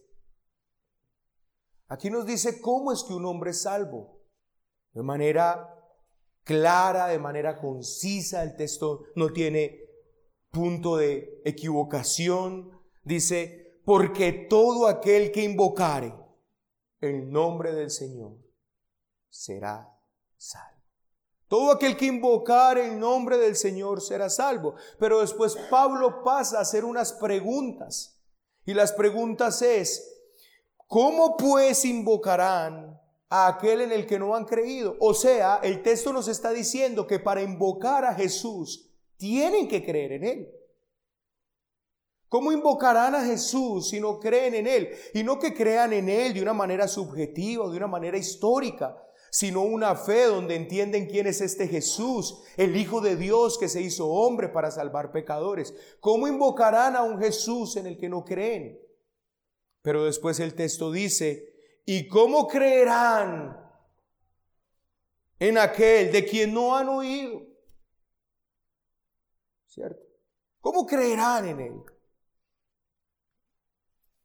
Aquí 1.88 2.08
nos 2.08 2.24
dice 2.24 2.62
cómo 2.62 2.90
es 2.90 3.04
que 3.04 3.12
un 3.12 3.26
hombre 3.26 3.50
es 3.50 3.60
salvo. 3.60 4.18
De 4.94 5.02
manera 5.02 5.76
clara, 6.44 7.08
de 7.08 7.18
manera 7.18 7.58
concisa, 7.58 8.42
el 8.42 8.56
texto 8.56 9.04
no 9.16 9.32
tiene 9.32 9.80
punto 10.50 10.96
de 10.96 11.40
equivocación. 11.44 12.70
Dice, 13.02 13.80
porque 13.84 14.32
todo 14.32 14.86
aquel 14.86 15.32
que 15.32 15.42
invocare 15.42 16.14
el 17.00 17.30
nombre 17.30 17.72
del 17.72 17.90
Señor 17.90 18.36
será 19.28 19.88
salvo. 20.36 20.80
Todo 21.48 21.72
aquel 21.72 21.96
que 21.96 22.06
invocare 22.06 22.86
el 22.86 23.00
nombre 23.00 23.36
del 23.36 23.56
Señor 23.56 24.00
será 24.00 24.30
salvo. 24.30 24.76
Pero 24.98 25.20
después 25.20 25.56
Pablo 25.68 26.22
pasa 26.22 26.58
a 26.58 26.62
hacer 26.62 26.84
unas 26.84 27.12
preguntas. 27.14 28.20
Y 28.64 28.74
las 28.74 28.92
preguntas 28.92 29.60
es, 29.62 30.22
¿cómo 30.86 31.36
pues 31.36 31.84
invocarán 31.84 32.99
a 33.30 33.48
aquel 33.48 33.80
en 33.80 33.92
el 33.92 34.06
que 34.06 34.18
no 34.18 34.34
han 34.34 34.44
creído? 34.44 34.96
O 35.00 35.14
sea, 35.14 35.60
el 35.62 35.82
texto 35.82 36.12
nos 36.12 36.28
está 36.28 36.50
diciendo 36.50 37.06
que 37.06 37.18
para 37.18 37.40
invocar 37.40 38.04
a 38.04 38.14
Jesús 38.14 38.90
tienen 39.16 39.68
que 39.68 39.84
creer 39.84 40.12
en 40.12 40.24
Él. 40.24 40.54
¿Cómo 42.28 42.52
invocarán 42.52 43.16
a 43.16 43.24
Jesús 43.24 43.88
si 43.88 43.98
no 43.98 44.20
creen 44.20 44.54
en 44.54 44.66
Él? 44.66 44.90
Y 45.14 45.24
no 45.24 45.38
que 45.38 45.52
crean 45.52 45.92
en 45.92 46.08
Él 46.08 46.32
de 46.32 46.42
una 46.42 46.54
manera 46.54 46.86
subjetiva, 46.86 47.68
de 47.68 47.76
una 47.76 47.88
manera 47.88 48.16
histórica, 48.16 48.96
sino 49.32 49.62
una 49.62 49.96
fe 49.96 50.26
donde 50.26 50.54
entienden 50.54 51.06
quién 51.06 51.26
es 51.26 51.40
este 51.40 51.66
Jesús, 51.66 52.40
el 52.56 52.76
Hijo 52.76 53.00
de 53.00 53.16
Dios 53.16 53.58
que 53.58 53.68
se 53.68 53.82
hizo 53.82 54.08
hombre 54.08 54.48
para 54.48 54.70
salvar 54.70 55.10
pecadores. 55.10 55.74
¿Cómo 55.98 56.28
invocarán 56.28 56.94
a 56.94 57.02
un 57.02 57.18
Jesús 57.18 57.76
en 57.76 57.86
el 57.86 57.98
que 57.98 58.08
no 58.08 58.24
creen? 58.24 58.80
Pero 59.82 60.04
después 60.04 60.38
el 60.38 60.54
texto 60.54 60.92
dice, 60.92 61.52
¿y 61.86 62.08
cómo 62.08 62.46
creerán 62.46 63.56
en 65.38 65.58
aquel 65.58 66.12
de 66.12 66.24
quien 66.24 66.52
no 66.52 66.76
han 66.76 66.88
oído? 66.88 67.42
¿Cierto? 69.66 70.00
¿Cómo 70.60 70.86
creerán 70.86 71.48
en 71.48 71.60
Él? 71.60 71.82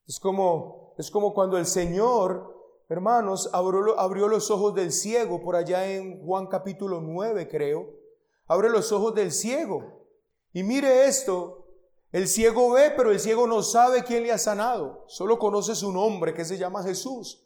Es 0.08 0.20
como, 0.20 0.94
es 0.98 1.10
como 1.10 1.34
cuando 1.34 1.58
el 1.58 1.66
Señor, 1.66 2.84
hermanos, 2.90 3.50
abrió, 3.54 3.98
abrió 4.00 4.28
los 4.28 4.52
ojos 4.52 4.76
del 4.76 4.92
ciego 4.92 5.42
por 5.42 5.56
allá 5.56 5.90
en 5.90 6.24
Juan 6.26 6.48
capítulo 6.48 7.00
9, 7.02 7.48
creo. 7.48 7.90
Abre 8.48 8.70
los 8.70 8.92
ojos 8.92 9.16
del 9.16 9.32
ciego. 9.32 10.06
Y 10.54 10.64
mire 10.64 11.08
esto, 11.08 11.68
el 12.12 12.28
ciego 12.28 12.72
ve, 12.72 12.92
pero 12.96 13.12
el 13.12 13.20
ciego 13.20 13.48
no 13.48 13.64
sabe 13.64 14.04
quién 14.04 14.24
le 14.24 14.32
ha 14.32 14.38
sanado. 14.38 15.06
Solo 15.08 15.40
conoce 15.40 15.74
su 15.74 15.92
nombre, 15.92 16.34
que 16.34 16.46
se 16.46 16.58
llama 16.58 16.84
Jesús 16.84 17.45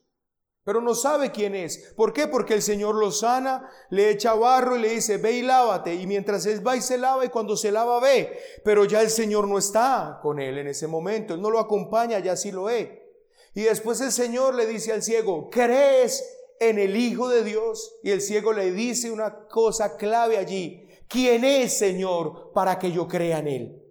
pero 0.63 0.81
no 0.81 0.93
sabe 0.93 1.31
quién 1.31 1.55
es. 1.55 1.93
¿Por 1.95 2.13
qué? 2.13 2.27
Porque 2.27 2.53
el 2.53 2.61
Señor 2.61 2.95
lo 2.95 3.11
sana, 3.11 3.69
le 3.89 4.09
echa 4.11 4.33
barro 4.33 4.75
y 4.75 4.81
le 4.81 4.89
dice, 4.89 5.17
ve 5.17 5.31
y 5.33 5.41
lávate. 5.41 5.95
Y 5.95 6.05
mientras 6.05 6.45
él 6.45 6.65
va 6.65 6.75
y 6.75 6.81
se 6.81 6.97
lava 6.97 7.25
y 7.25 7.29
cuando 7.29 7.57
se 7.57 7.71
lava 7.71 7.99
ve, 7.99 8.37
pero 8.63 8.85
ya 8.85 9.01
el 9.01 9.09
Señor 9.09 9.47
no 9.47 9.57
está 9.57 10.19
con 10.21 10.39
él 10.39 10.57
en 10.57 10.67
ese 10.67 10.87
momento, 10.87 11.33
él 11.33 11.41
no 11.41 11.49
lo 11.49 11.59
acompaña, 11.59 12.19
ya 12.19 12.35
sí 12.35 12.51
lo 12.51 12.65
ve. 12.65 13.09
Y 13.55 13.63
después 13.63 13.99
el 14.01 14.11
Señor 14.11 14.53
le 14.55 14.67
dice 14.67 14.91
al 14.91 15.01
ciego, 15.01 15.49
¿crees 15.49 16.23
en 16.59 16.77
el 16.77 16.95
Hijo 16.95 17.29
de 17.29 17.43
Dios? 17.43 17.95
Y 18.03 18.11
el 18.11 18.21
ciego 18.21 18.53
le 18.53 18.71
dice 18.71 19.11
una 19.11 19.47
cosa 19.47 19.97
clave 19.97 20.37
allí, 20.37 20.87
¿quién 21.07 21.43
es 21.45 21.77
Señor 21.77 22.51
para 22.53 22.77
que 22.77 22.91
yo 22.91 23.07
crea 23.07 23.39
en 23.39 23.47
él? 23.47 23.83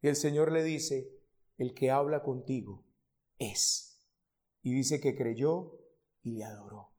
Y 0.00 0.08
el 0.08 0.16
Señor 0.16 0.52
le 0.52 0.62
dice, 0.62 1.10
el 1.58 1.74
que 1.74 1.90
habla 1.90 2.22
contigo 2.22 2.84
es 3.38 3.91
y 4.62 4.72
dice 4.72 5.00
que 5.00 5.16
creyó 5.16 5.78
y 6.22 6.32
le 6.32 6.44
adoró. 6.44 6.92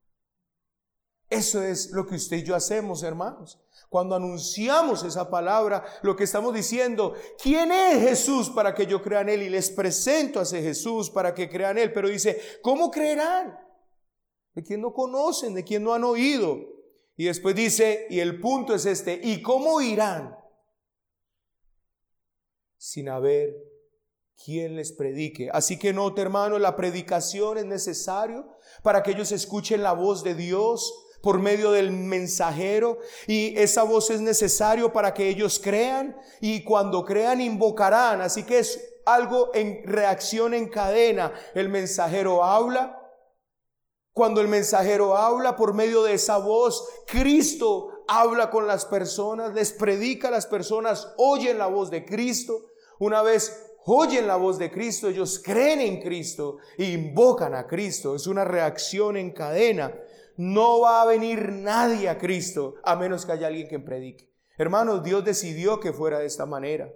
Eso 1.29 1.63
es 1.63 1.91
lo 1.91 2.05
que 2.05 2.15
usted 2.15 2.37
y 2.37 2.43
yo 2.43 2.55
hacemos, 2.55 3.01
hermanos. 3.01 3.59
Cuando 3.89 4.15
anunciamos 4.15 5.03
esa 5.03 5.31
palabra, 5.31 5.83
lo 6.03 6.15
que 6.15 6.25
estamos 6.25 6.53
diciendo, 6.53 7.15
¿quién 7.41 7.71
es 7.71 8.01
Jesús 8.01 8.49
para 8.51 8.75
que 8.75 8.85
yo 8.85 9.01
crea 9.01 9.21
en 9.21 9.29
Él? 9.29 9.43
Y 9.43 9.49
les 9.49 9.71
presento 9.71 10.39
a 10.39 10.43
ese 10.43 10.61
Jesús 10.61 11.09
para 11.09 11.33
que 11.33 11.49
crean 11.49 11.77
en 11.77 11.85
Él. 11.85 11.93
Pero 11.93 12.09
dice, 12.09 12.39
¿cómo 12.61 12.91
creerán? 12.91 13.57
De 14.53 14.61
quien 14.61 14.81
no 14.81 14.93
conocen, 14.93 15.55
de 15.55 15.63
quien 15.63 15.83
no 15.83 15.93
han 15.93 16.03
oído. 16.03 16.59
Y 17.15 17.25
después 17.25 17.55
dice, 17.55 18.05
y 18.09 18.19
el 18.19 18.39
punto 18.39 18.75
es 18.75 18.85
este, 18.85 19.19
¿y 19.23 19.41
cómo 19.41 19.81
irán? 19.81 20.35
Sin 22.77 23.09
haber 23.09 23.72
quien 24.43 24.75
les 24.75 24.91
predique. 24.91 25.49
Así 25.53 25.79
que 25.79 25.93
note, 25.93 26.21
hermano, 26.21 26.59
la 26.59 26.75
predicación 26.75 27.57
es 27.57 27.65
necesario 27.65 28.45
para 28.81 29.01
que 29.01 29.11
ellos 29.11 29.31
escuchen 29.31 29.83
la 29.83 29.93
voz 29.93 30.23
de 30.23 30.35
Dios 30.35 30.93
por 31.21 31.39
medio 31.39 31.71
del 31.71 31.91
mensajero 31.91 32.99
y 33.27 33.57
esa 33.57 33.83
voz 33.83 34.09
es 34.09 34.19
necesario 34.19 34.91
para 34.91 35.13
que 35.13 35.29
ellos 35.29 35.61
crean 35.63 36.17
y 36.41 36.63
cuando 36.63 37.05
crean 37.05 37.39
invocarán. 37.39 38.19
Así 38.21 38.43
que 38.43 38.59
es 38.59 38.79
algo 39.05 39.51
en 39.53 39.83
reacción 39.85 40.53
en 40.53 40.67
cadena. 40.67 41.31
El 41.55 41.69
mensajero 41.69 42.43
habla. 42.43 42.99
Cuando 44.11 44.41
el 44.41 44.47
mensajero 44.47 45.17
habla 45.17 45.55
por 45.55 45.73
medio 45.73 46.03
de 46.03 46.13
esa 46.13 46.37
voz, 46.37 46.87
Cristo 47.07 48.03
habla 48.07 48.51
con 48.51 48.67
las 48.67 48.85
personas, 48.85 49.53
les 49.53 49.71
predica 49.71 50.27
a 50.27 50.31
las 50.31 50.45
personas, 50.45 51.13
oyen 51.17 51.57
la 51.57 51.67
voz 51.67 51.89
de 51.89 52.05
Cristo. 52.05 52.65
Una 52.99 53.23
vez 53.23 53.72
oyen 53.85 54.27
la 54.27 54.35
voz 54.35 54.57
de 54.57 54.71
Cristo, 54.71 55.09
ellos 55.09 55.41
creen 55.43 55.81
en 55.81 56.01
Cristo 56.01 56.57
e 56.77 56.85
invocan 56.85 57.53
a 57.53 57.67
Cristo. 57.67 58.15
Es 58.15 58.27
una 58.27 58.45
reacción 58.45 59.17
en 59.17 59.31
cadena. 59.31 59.93
No 60.37 60.81
va 60.81 61.01
a 61.01 61.05
venir 61.05 61.51
nadie 61.51 62.09
a 62.09 62.17
Cristo 62.17 62.75
a 62.83 62.95
menos 62.95 63.25
que 63.25 63.33
haya 63.33 63.47
alguien 63.47 63.67
que 63.67 63.79
predique. 63.79 64.29
Hermanos, 64.57 65.03
Dios 65.03 65.23
decidió 65.23 65.79
que 65.79 65.93
fuera 65.93 66.19
de 66.19 66.25
esta 66.25 66.45
manera. 66.45 66.91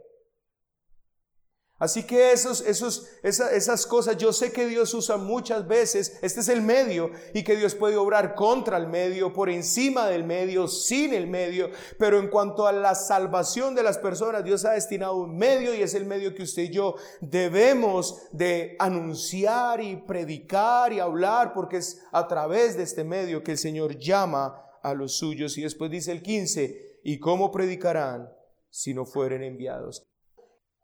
Así 1.79 2.03
que 2.03 2.31
esos, 2.31 2.62
esos, 2.62 3.07
esas 3.22 3.86
cosas 3.86 4.17
yo 4.17 4.34
sé 4.34 4.51
que 4.51 4.65
Dios 4.65 4.93
usa 4.96 5.17
muchas 5.17 5.67
veces, 5.67 6.17
este 6.24 6.39
es 6.39 6.50
el 6.50 6.63
medio 6.63 7.12
y 7.36 7.43
que 7.43 7.55
Dios 7.55 7.75
puede 7.75 7.98
obrar 7.98 8.34
contra 8.34 8.77
el 8.77 8.88
medio, 8.88 9.31
por 9.31 9.48
encima 9.48 10.07
del 10.07 10.24
medio, 10.24 10.67
sin 10.67 11.13
el 11.13 11.27
medio, 11.27 11.69
pero 12.00 12.19
en 12.19 12.29
cuanto 12.29 12.65
a 12.65 12.72
la 12.72 12.96
salvación 12.96 13.75
de 13.75 13.84
las 13.84 14.00
personas, 14.00 14.43
Dios 14.43 14.65
ha 14.65 14.72
destinado 14.72 15.17
un 15.17 15.38
medio 15.38 15.75
y 15.75 15.84
es 15.84 15.93
el 15.93 16.05
medio 16.05 16.34
que 16.34 16.43
usted 16.43 16.63
y 16.63 16.72
yo 16.72 16.96
debemos 17.22 18.24
de 18.31 18.75
anunciar 18.79 19.79
y 19.79 19.98
predicar 19.98 20.93
y 20.93 21.00
hablar, 21.00 21.53
porque 21.53 21.77
es 21.77 22.01
a 22.12 22.27
través 22.27 22.75
de 22.75 22.84
este 22.84 23.03
medio 23.03 23.43
que 23.43 23.51
el 23.51 23.57
Señor 23.60 23.98
llama 23.98 24.63
a 24.81 24.93
los 24.93 25.17
suyos. 25.17 25.57
Y 25.57 25.62
después 25.62 25.91
dice 25.91 26.12
el 26.12 26.24
15, 26.24 27.01
¿y 27.03 27.19
cómo 27.19 27.51
predicarán 27.51 28.31
si 28.69 28.93
no 28.93 29.05
fueren 29.05 29.43
enviados? 29.43 30.07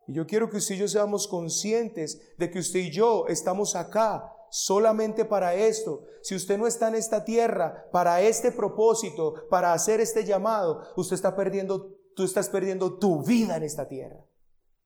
Y 0.06 0.14
yo 0.14 0.26
quiero 0.26 0.50
que 0.50 0.58
usted 0.58 0.74
y 0.74 0.78
yo 0.78 0.88
seamos 0.88 1.26
conscientes 1.28 2.20
de 2.36 2.50
que 2.50 2.58
usted 2.58 2.80
y 2.80 2.90
yo 2.90 3.26
estamos 3.28 3.74
acá 3.74 4.30
solamente 4.50 5.24
para 5.24 5.54
esto. 5.54 6.04
Si 6.22 6.34
usted 6.34 6.58
no 6.58 6.66
está 6.66 6.88
en 6.88 6.94
esta 6.94 7.24
tierra 7.24 7.88
para 7.90 8.20
este 8.20 8.52
propósito, 8.52 9.34
para 9.50 9.72
hacer 9.72 10.00
este 10.00 10.24
llamado, 10.24 10.82
usted 10.96 11.14
está 11.14 11.34
perdiendo, 11.34 11.96
tú 12.14 12.24
estás 12.24 12.48
perdiendo 12.48 12.98
tu 12.98 13.24
vida 13.24 13.56
en 13.56 13.62
esta 13.62 13.88
tierra. 13.88 14.24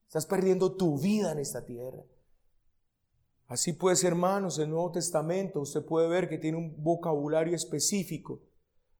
Estás 0.06 0.24
perdiendo 0.24 0.74
tu 0.74 0.98
vida 0.98 1.32
en 1.32 1.38
esta 1.38 1.66
tierra. 1.66 2.02
Así 3.46 3.72
pues, 3.72 4.04
hermanos, 4.04 4.58
el 4.58 4.70
Nuevo 4.70 4.92
Testamento 4.92 5.60
usted 5.60 5.84
puede 5.84 6.08
ver 6.08 6.28
que 6.28 6.38
tiene 6.38 6.58
un 6.58 6.82
vocabulario 6.82 7.54
específico 7.54 8.42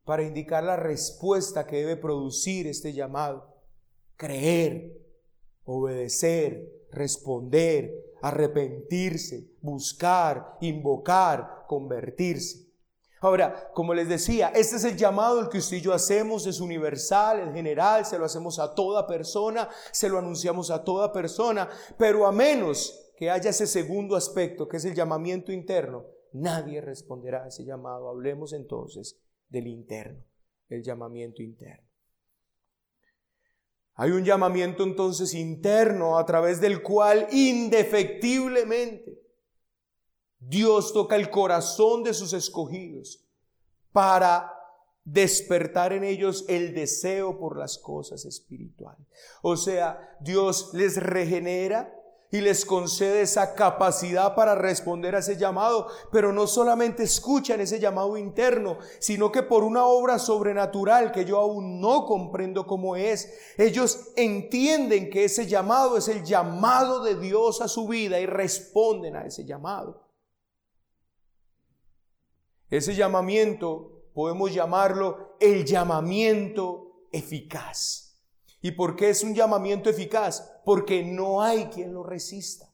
para 0.04 0.22
indicar 0.22 0.64
la 0.64 0.76
respuesta 0.76 1.66
que 1.66 1.76
debe 1.76 1.96
producir 1.96 2.66
este 2.66 2.94
llamado. 2.94 3.54
Creer, 4.16 5.07
obedecer, 5.68 6.86
responder, 6.90 7.92
arrepentirse, 8.22 9.50
buscar, 9.60 10.56
invocar, 10.60 11.64
convertirse. 11.66 12.66
Ahora, 13.20 13.70
como 13.74 13.94
les 13.94 14.08
decía, 14.08 14.48
este 14.54 14.76
es 14.76 14.84
el 14.84 14.96
llamado 14.96 15.40
el 15.40 15.48
que 15.48 15.58
usted 15.58 15.78
y 15.78 15.80
yo 15.80 15.92
hacemos, 15.92 16.46
es 16.46 16.60
universal, 16.60 17.40
es 17.40 17.52
general, 17.52 18.06
se 18.06 18.18
lo 18.18 18.24
hacemos 18.24 18.58
a 18.58 18.74
toda 18.74 19.06
persona, 19.06 19.68
se 19.92 20.08
lo 20.08 20.18
anunciamos 20.18 20.70
a 20.70 20.84
toda 20.84 21.12
persona, 21.12 21.68
pero 21.98 22.26
a 22.26 22.32
menos 22.32 23.12
que 23.16 23.30
haya 23.30 23.50
ese 23.50 23.66
segundo 23.66 24.14
aspecto, 24.14 24.68
que 24.68 24.76
es 24.76 24.84
el 24.84 24.94
llamamiento 24.94 25.50
interno, 25.50 26.06
nadie 26.32 26.80
responderá 26.80 27.44
a 27.44 27.48
ese 27.48 27.64
llamado. 27.64 28.08
Hablemos 28.08 28.52
entonces 28.52 29.20
del 29.48 29.66
interno, 29.66 30.24
el 30.68 30.84
llamamiento 30.84 31.42
interno. 31.42 31.87
Hay 34.00 34.12
un 34.12 34.24
llamamiento 34.24 34.84
entonces 34.84 35.34
interno 35.34 36.18
a 36.18 36.24
través 36.24 36.60
del 36.60 36.84
cual 36.84 37.26
indefectiblemente 37.32 39.20
Dios 40.38 40.92
toca 40.92 41.16
el 41.16 41.30
corazón 41.30 42.04
de 42.04 42.14
sus 42.14 42.32
escogidos 42.32 43.26
para 43.90 44.54
despertar 45.02 45.92
en 45.92 46.04
ellos 46.04 46.44
el 46.48 46.74
deseo 46.74 47.40
por 47.40 47.58
las 47.58 47.76
cosas 47.76 48.24
espirituales. 48.24 49.04
O 49.42 49.56
sea, 49.56 50.16
Dios 50.20 50.70
les 50.74 50.96
regenera 51.02 51.92
y 52.30 52.40
les 52.40 52.64
concede 52.64 53.22
esa 53.22 53.54
capacidad 53.54 54.34
para 54.34 54.54
responder 54.54 55.14
a 55.14 55.20
ese 55.20 55.36
llamado, 55.36 55.88
pero 56.12 56.32
no 56.32 56.46
solamente 56.46 57.02
escuchan 57.02 57.60
ese 57.60 57.80
llamado 57.80 58.16
interno, 58.16 58.78
sino 58.98 59.32
que 59.32 59.42
por 59.42 59.64
una 59.64 59.86
obra 59.86 60.18
sobrenatural 60.18 61.10
que 61.10 61.24
yo 61.24 61.38
aún 61.38 61.80
no 61.80 62.04
comprendo 62.04 62.66
cómo 62.66 62.96
es, 62.96 63.32
ellos 63.56 64.10
entienden 64.16 65.08
que 65.08 65.24
ese 65.24 65.46
llamado 65.46 65.96
es 65.96 66.08
el 66.08 66.22
llamado 66.22 67.02
de 67.02 67.14
Dios 67.18 67.62
a 67.62 67.68
su 67.68 67.88
vida 67.88 68.20
y 68.20 68.26
responden 68.26 69.16
a 69.16 69.24
ese 69.24 69.46
llamado. 69.46 70.06
Ese 72.68 72.94
llamamiento 72.94 74.02
podemos 74.12 74.52
llamarlo 74.52 75.36
el 75.40 75.64
llamamiento 75.64 77.06
eficaz. 77.10 78.08
¿Y 78.60 78.72
por 78.72 78.96
qué 78.96 79.10
es 79.10 79.22
un 79.22 79.34
llamamiento 79.34 79.88
eficaz? 79.88 80.57
Porque 80.68 81.02
no 81.02 81.40
hay 81.40 81.68
quien 81.68 81.94
lo 81.94 82.02
resista. 82.02 82.70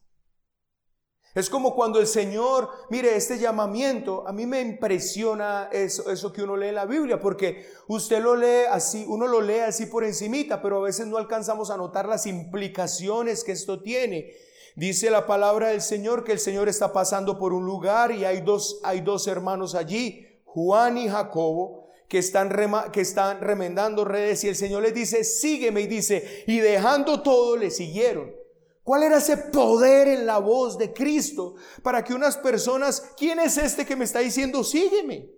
Es 1.32 1.48
como 1.48 1.76
cuando 1.76 2.00
el 2.00 2.08
Señor, 2.08 2.68
mire, 2.90 3.14
este 3.14 3.38
llamamiento, 3.38 4.26
a 4.26 4.32
mí 4.32 4.46
me 4.46 4.60
impresiona 4.60 5.68
eso, 5.70 6.32
que 6.32 6.42
uno 6.42 6.56
lee 6.56 6.70
en 6.70 6.74
la 6.74 6.86
Biblia, 6.86 7.20
porque 7.20 7.68
usted 7.86 8.20
lo 8.20 8.34
lee 8.34 8.64
así, 8.68 9.04
uno 9.06 9.28
lo 9.28 9.40
lee 9.40 9.60
así 9.60 9.86
por 9.86 10.02
encimita, 10.02 10.60
pero 10.60 10.78
a 10.78 10.82
veces 10.82 11.06
no 11.06 11.18
alcanzamos 11.18 11.70
a 11.70 11.76
notar 11.76 12.08
las 12.08 12.26
implicaciones 12.26 13.44
que 13.44 13.52
esto 13.52 13.80
tiene. 13.80 14.32
Dice 14.74 15.08
la 15.08 15.24
palabra 15.24 15.68
del 15.68 15.80
Señor 15.80 16.24
que 16.24 16.32
el 16.32 16.40
Señor 16.40 16.68
está 16.68 16.92
pasando 16.92 17.38
por 17.38 17.52
un 17.52 17.64
lugar 17.64 18.10
y 18.10 18.24
hay 18.24 18.40
dos, 18.40 18.80
hay 18.82 19.02
dos 19.02 19.28
hermanos 19.28 19.76
allí, 19.76 20.42
Juan 20.46 20.98
y 20.98 21.08
Jacobo, 21.08 21.83
que 22.08 22.18
están, 22.18 22.50
que 22.92 23.00
están 23.00 23.40
remendando 23.40 24.04
redes 24.04 24.44
y 24.44 24.49
el 24.49 24.56
Señor 24.56 24.82
les 24.82 24.94
dice, 24.94 25.25
sígueme 25.25 25.82
y 25.82 25.87
dice, 25.87 26.44
y 26.46 26.58
dejando 26.58 27.23
todo 27.23 27.56
le 27.56 27.70
siguieron. 27.70 28.34
¿Cuál 28.82 29.02
era 29.02 29.16
ese 29.16 29.38
poder 29.38 30.08
en 30.08 30.26
la 30.26 30.38
voz 30.38 30.76
de 30.76 30.92
Cristo 30.92 31.54
para 31.82 32.04
que 32.04 32.12
unas 32.12 32.37
personas, 32.37 33.12
¿quién 33.16 33.38
es 33.40 33.56
este 33.56 33.87
que 33.87 33.96
me 33.96 34.04
está 34.04 34.18
diciendo, 34.18 34.62
sígueme? 34.62 35.30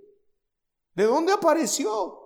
¿De 0.95 1.05
dónde 1.05 1.33
apareció? 1.33 2.19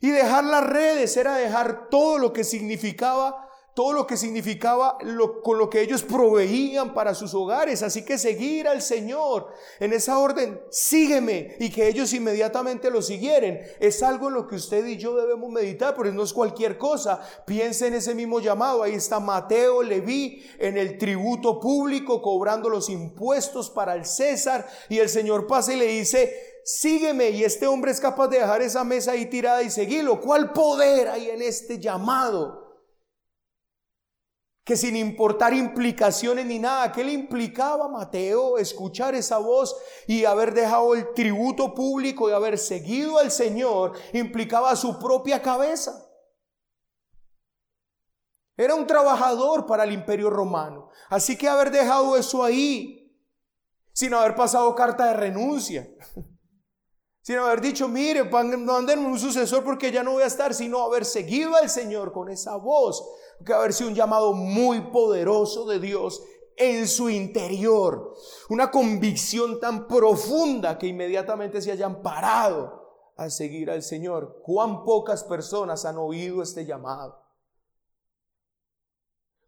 Y 0.00 0.10
dejar 0.10 0.44
las 0.44 0.64
redes 0.64 1.16
era 1.16 1.36
dejar 1.36 1.88
todo 1.88 2.18
lo 2.18 2.32
que 2.32 2.44
significaba 2.44 3.41
todo 3.74 3.94
lo 3.94 4.06
que 4.06 4.18
significaba 4.18 4.98
lo, 5.00 5.40
con 5.40 5.56
lo 5.56 5.70
que 5.70 5.80
ellos 5.80 6.02
proveían 6.02 6.92
para 6.92 7.14
sus 7.14 7.32
hogares. 7.32 7.82
Así 7.82 8.04
que 8.04 8.18
seguir 8.18 8.68
al 8.68 8.82
Señor 8.82 9.48
en 9.80 9.94
esa 9.94 10.18
orden, 10.18 10.60
sígueme 10.70 11.56
y 11.58 11.70
que 11.70 11.88
ellos 11.88 12.12
inmediatamente 12.12 12.90
lo 12.90 13.00
siguieren. 13.00 13.62
Es 13.80 14.02
algo 14.02 14.28
en 14.28 14.34
lo 14.34 14.46
que 14.46 14.56
usted 14.56 14.84
y 14.86 14.98
yo 14.98 15.16
debemos 15.16 15.50
meditar, 15.50 15.94
porque 15.94 16.12
no 16.12 16.22
es 16.22 16.34
cualquier 16.34 16.76
cosa. 16.76 17.20
Piense 17.46 17.86
en 17.86 17.94
ese 17.94 18.14
mismo 18.14 18.40
llamado. 18.40 18.82
Ahí 18.82 18.94
está 18.94 19.20
Mateo, 19.20 19.82
Leví, 19.82 20.44
en 20.58 20.76
el 20.76 20.98
tributo 20.98 21.58
público, 21.58 22.20
cobrando 22.20 22.68
los 22.68 22.90
impuestos 22.90 23.70
para 23.70 23.94
el 23.94 24.04
César. 24.04 24.66
Y 24.90 24.98
el 24.98 25.08
Señor 25.08 25.46
pasa 25.46 25.72
y 25.72 25.76
le 25.76 25.86
dice, 25.86 26.60
sígueme. 26.62 27.30
Y 27.30 27.44
este 27.44 27.66
hombre 27.66 27.90
es 27.90 28.00
capaz 28.00 28.28
de 28.28 28.38
dejar 28.38 28.60
esa 28.60 28.84
mesa 28.84 29.12
ahí 29.12 29.26
tirada 29.26 29.62
y 29.62 29.70
seguirlo. 29.70 30.20
¿Cuál 30.20 30.52
poder 30.52 31.08
hay 31.08 31.30
en 31.30 31.40
este 31.40 31.78
llamado? 31.78 32.61
Que 34.64 34.76
sin 34.76 34.94
importar 34.94 35.52
implicaciones 35.54 36.46
ni 36.46 36.58
nada, 36.58 36.92
¿qué 36.92 37.02
le 37.02 37.12
implicaba 37.12 37.86
a 37.86 37.88
Mateo 37.88 38.58
escuchar 38.58 39.14
esa 39.14 39.38
voz 39.38 39.76
y 40.06 40.24
haber 40.24 40.54
dejado 40.54 40.94
el 40.94 41.12
tributo 41.14 41.74
público 41.74 42.28
y 42.28 42.32
haber 42.32 42.58
seguido 42.58 43.18
al 43.18 43.32
Señor? 43.32 43.92
Implicaba 44.12 44.76
su 44.76 44.98
propia 45.00 45.42
cabeza. 45.42 46.08
Era 48.56 48.76
un 48.76 48.86
trabajador 48.86 49.66
para 49.66 49.82
el 49.82 49.92
imperio 49.92 50.30
romano. 50.30 50.90
Así 51.08 51.36
que 51.36 51.48
haber 51.48 51.72
dejado 51.72 52.16
eso 52.16 52.44
ahí, 52.44 53.12
sin 53.92 54.14
haber 54.14 54.36
pasado 54.36 54.72
carta 54.76 55.06
de 55.06 55.14
renuncia, 55.14 55.88
sin 57.22 57.38
haber 57.38 57.60
dicho, 57.60 57.88
mire, 57.88 58.28
anden 58.32 58.98
un 58.98 59.18
sucesor 59.18 59.62
porque 59.62 59.92
ya 59.92 60.02
no 60.02 60.12
voy 60.12 60.24
a 60.24 60.26
estar, 60.26 60.52
sino 60.52 60.82
haber 60.82 61.04
seguido 61.04 61.54
al 61.54 61.70
Señor 61.70 62.12
con 62.12 62.28
esa 62.28 62.56
voz 62.56 63.04
que 63.44 63.52
haber 63.52 63.72
sido 63.72 63.90
un 63.90 63.94
llamado 63.94 64.32
muy 64.32 64.80
poderoso 64.92 65.64
de 65.66 65.78
Dios 65.78 66.22
en 66.56 66.88
su 66.88 67.08
interior. 67.10 68.14
Una 68.48 68.70
convicción 68.70 69.60
tan 69.60 69.86
profunda 69.86 70.78
que 70.78 70.88
inmediatamente 70.88 71.62
se 71.62 71.72
hayan 71.72 72.02
parado 72.02 72.82
a 73.16 73.30
seguir 73.30 73.70
al 73.70 73.82
Señor. 73.82 74.40
¿Cuán 74.42 74.84
pocas 74.84 75.24
personas 75.24 75.84
han 75.84 75.98
oído 75.98 76.42
este 76.42 76.64
llamado? 76.64 77.21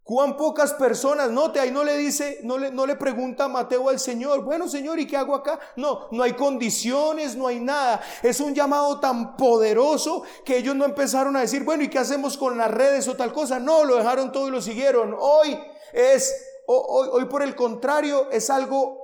Cuán 0.05 0.37
pocas 0.37 0.75
personas, 0.75 1.31
note, 1.31 1.59
ahí 1.59 1.71
no 1.71 1.83
le 1.83 1.97
dice, 1.97 2.41
no 2.43 2.59
le, 2.59 2.71
no 2.71 2.85
le 2.85 2.95
pregunta 2.95 3.49
Mateo 3.49 3.89
al 3.89 3.99
Señor, 3.99 4.45
bueno 4.45 4.69
Señor, 4.69 4.99
¿y 5.01 5.07
qué 5.07 5.17
hago 5.17 5.35
acá? 5.35 5.59
No, 5.77 6.09
no 6.11 6.23
hay 6.23 6.35
condiciones, 6.35 7.37
no 7.37 7.47
hay 7.47 7.59
nada. 7.59 8.03
Es 8.23 8.39
un 8.41 8.55
llamado 8.55 9.01
tan 9.01 9.35
poderoso 9.35 10.23
que 10.45 10.59
ellos 10.59 10.77
no 10.77 10.85
empezaron 10.85 11.37
a 11.37 11.41
decir, 11.41 11.65
bueno, 11.65 11.85
¿y 11.85 11.89
qué 11.89 11.99
hacemos 11.99 12.37
con 12.37 12.59
las 12.59 12.71
redes 12.71 13.09
o 13.09 13.17
tal 13.17 13.33
cosa? 13.33 13.59
No, 13.59 13.85
lo 13.85 13.97
dejaron 13.97 14.31
todo 14.31 14.49
y 14.49 14.51
lo 14.51 14.61
siguieron. 14.61 15.17
Hoy 15.19 15.59
es, 15.95 16.35
hoy, 16.67 17.09
hoy 17.11 17.25
por 17.25 17.43
el 17.43 17.57
contrario, 17.57 18.31
es 18.31 18.51
algo 18.51 19.04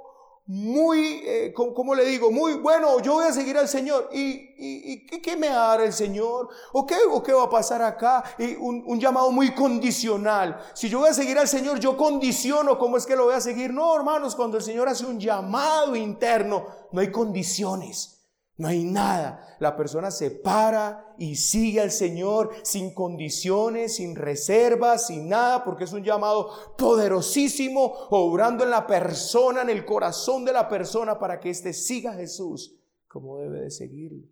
muy, 0.53 1.23
eh, 1.25 1.55
como 1.55 1.95
le 1.95 2.05
digo? 2.05 2.33
Muy 2.33 2.55
bueno, 2.55 3.01
yo 3.01 3.13
voy 3.13 3.27
a 3.27 3.33
seguir 3.33 3.57
al 3.57 3.69
Señor. 3.69 4.09
¿Y, 4.13 4.51
y, 4.59 5.07
¿qué, 5.07 5.37
me 5.37 5.47
hará 5.47 5.85
el 5.85 5.93
Señor? 5.93 6.49
¿O 6.73 6.85
qué, 6.85 6.97
¿O 7.09 7.23
qué 7.23 7.33
va 7.33 7.45
a 7.45 7.49
pasar 7.51 7.81
acá? 7.83 8.25
Y 8.37 8.57
un, 8.57 8.83
un, 8.85 8.99
llamado 8.99 9.31
muy 9.31 9.55
condicional. 9.55 10.61
Si 10.75 10.89
yo 10.89 10.99
voy 10.99 11.11
a 11.11 11.15
seguir 11.15 11.39
al 11.39 11.47
Señor, 11.47 11.79
yo 11.79 11.97
condiciono 11.97 12.81
cómo 12.81 12.97
es 12.97 13.07
que 13.07 13.15
lo 13.15 13.27
voy 13.27 13.35
a 13.35 13.41
seguir. 13.41 13.73
No, 13.73 13.95
hermanos, 13.95 14.35
cuando 14.35 14.57
el 14.57 14.65
Señor 14.65 14.89
hace 14.89 15.07
un 15.07 15.21
llamado 15.21 15.95
interno, 15.95 16.67
no 16.91 17.01
hay 17.01 17.13
condiciones. 17.13 18.19
No 18.61 18.68
hay 18.68 18.85
nada. 18.85 19.57
La 19.59 19.75
persona 19.75 20.11
se 20.11 20.31
para 20.31 21.14
y 21.16 21.37
sigue 21.37 21.81
al 21.81 21.90
Señor 21.90 22.51
sin 22.62 22.92
condiciones, 22.92 23.94
sin 23.94 24.14
reservas, 24.14 25.07
sin 25.07 25.31
nada, 25.31 25.64
porque 25.64 25.85
es 25.85 25.94
un 25.94 26.05
llamado 26.05 26.77
poderosísimo, 26.77 27.85
obrando 28.11 28.62
en 28.64 28.68
la 28.68 28.87
persona, 28.87 29.62
en 29.62 29.70
el 29.70 29.87
corazón 29.87 30.44
de 30.44 30.53
la 30.53 30.68
persona, 30.68 31.18
para 31.18 31.40
que 31.40 31.49
éste 31.49 31.73
siga 31.73 32.11
a 32.11 32.16
Jesús 32.16 32.77
como 33.09 33.38
debe 33.38 33.62
de 33.62 33.70
seguirlo. 33.70 34.29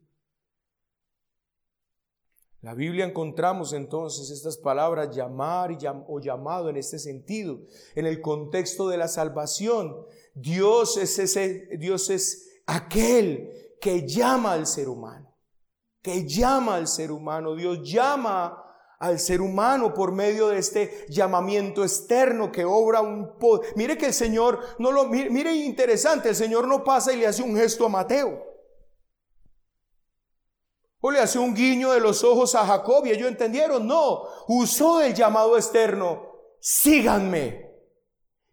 La 2.61 2.75
Biblia 2.75 3.07
encontramos 3.07 3.73
entonces 3.73 4.29
estas 4.29 4.59
palabras 4.59 5.17
llamar 5.17 5.71
o 6.07 6.21
llamado 6.21 6.69
en 6.69 6.77
este 6.77 6.99
sentido, 6.99 7.62
en 7.95 8.05
el 8.05 8.21
contexto 8.21 8.88
de 8.88 8.99
la 8.99 9.09
salvación. 9.09 9.97
Dios 10.35 10.99
es 10.99 11.19
ese, 11.19 11.79
Dios 11.79 12.11
es 12.11 12.61
aquel 12.67 13.68
que 13.81 14.07
llama 14.07 14.53
al 14.53 14.67
ser 14.67 14.88
humano, 14.88 15.37
que 16.03 16.27
llama 16.27 16.77
al 16.77 16.88
ser 16.88 17.12
humano. 17.12 17.55
Dios 17.55 17.81
llama 17.83 18.64
al 18.99 19.21
ser 19.21 19.41
humano 19.41 19.95
por 19.95 20.12
medio 20.12 20.49
de 20.49 20.59
este 20.59 21.07
llamamiento 21.09 21.85
externo 21.85 22.51
que 22.51 22.64
obra 22.64 23.01
un 23.01 23.38
poder. 23.38 23.73
Mire 23.77 23.97
que 23.97 24.07
el 24.07 24.14
Señor 24.14 24.61
no 24.79 24.91
lo 24.91 25.05
mire, 25.05 25.55
interesante, 25.55 26.31
el 26.31 26.37
Señor 26.37 26.67
no 26.67 26.83
pasa 26.83 27.12
y 27.12 27.19
le 27.19 27.27
hace 27.27 27.43
un 27.43 27.57
gesto 27.57 27.87
a 27.87 27.88
Mateo. 27.88 28.45
O 31.01 31.12
le 31.12 31.21
hace 31.21 31.38
un 31.38 31.55
guiño 31.55 31.93
de 31.93 32.01
los 32.01 32.25
ojos 32.25 32.57
a 32.57 32.67
Jacob 32.67 33.07
y 33.07 33.11
ellos 33.11 33.29
entendieron, 33.29 33.87
no, 33.87 34.25
usó 34.49 35.01
el 35.01 35.14
llamado 35.14 35.57
externo, 35.57 36.23
síganme. 36.59 37.68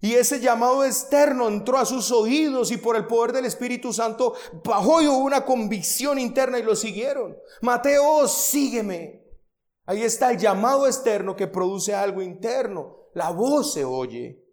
Y 0.01 0.13
ese 0.13 0.39
llamado 0.39 0.84
externo 0.84 1.47
entró 1.47 1.77
a 1.77 1.86
sus 1.86 2.12
oídos 2.12 2.71
y 2.71 2.77
por 2.77 2.95
el 2.95 3.08
poder 3.08 3.31
del 3.31 3.45
Espíritu 3.45 3.93
Santo 3.93 4.36
bajó 4.63 5.01
y 5.01 5.08
hubo 5.08 5.19
una 5.19 5.45
convicción 5.45 6.19
interna 6.19 6.60
y 6.60 6.63
lo 6.63 6.75
siguieron. 6.75 7.38
Mateo, 7.62 8.27
sígueme. 8.27 9.23
Ahí 9.86 10.03
está 10.03 10.31
el 10.31 10.38
llamado 10.38 10.88
externo 10.88 11.36
que 11.36 11.47
produce 11.47 11.93
algo 11.93 12.21
interno. 12.21 12.97
La 13.13 13.31
voz 13.31 13.73
se 13.73 13.86
oye. 13.86 14.43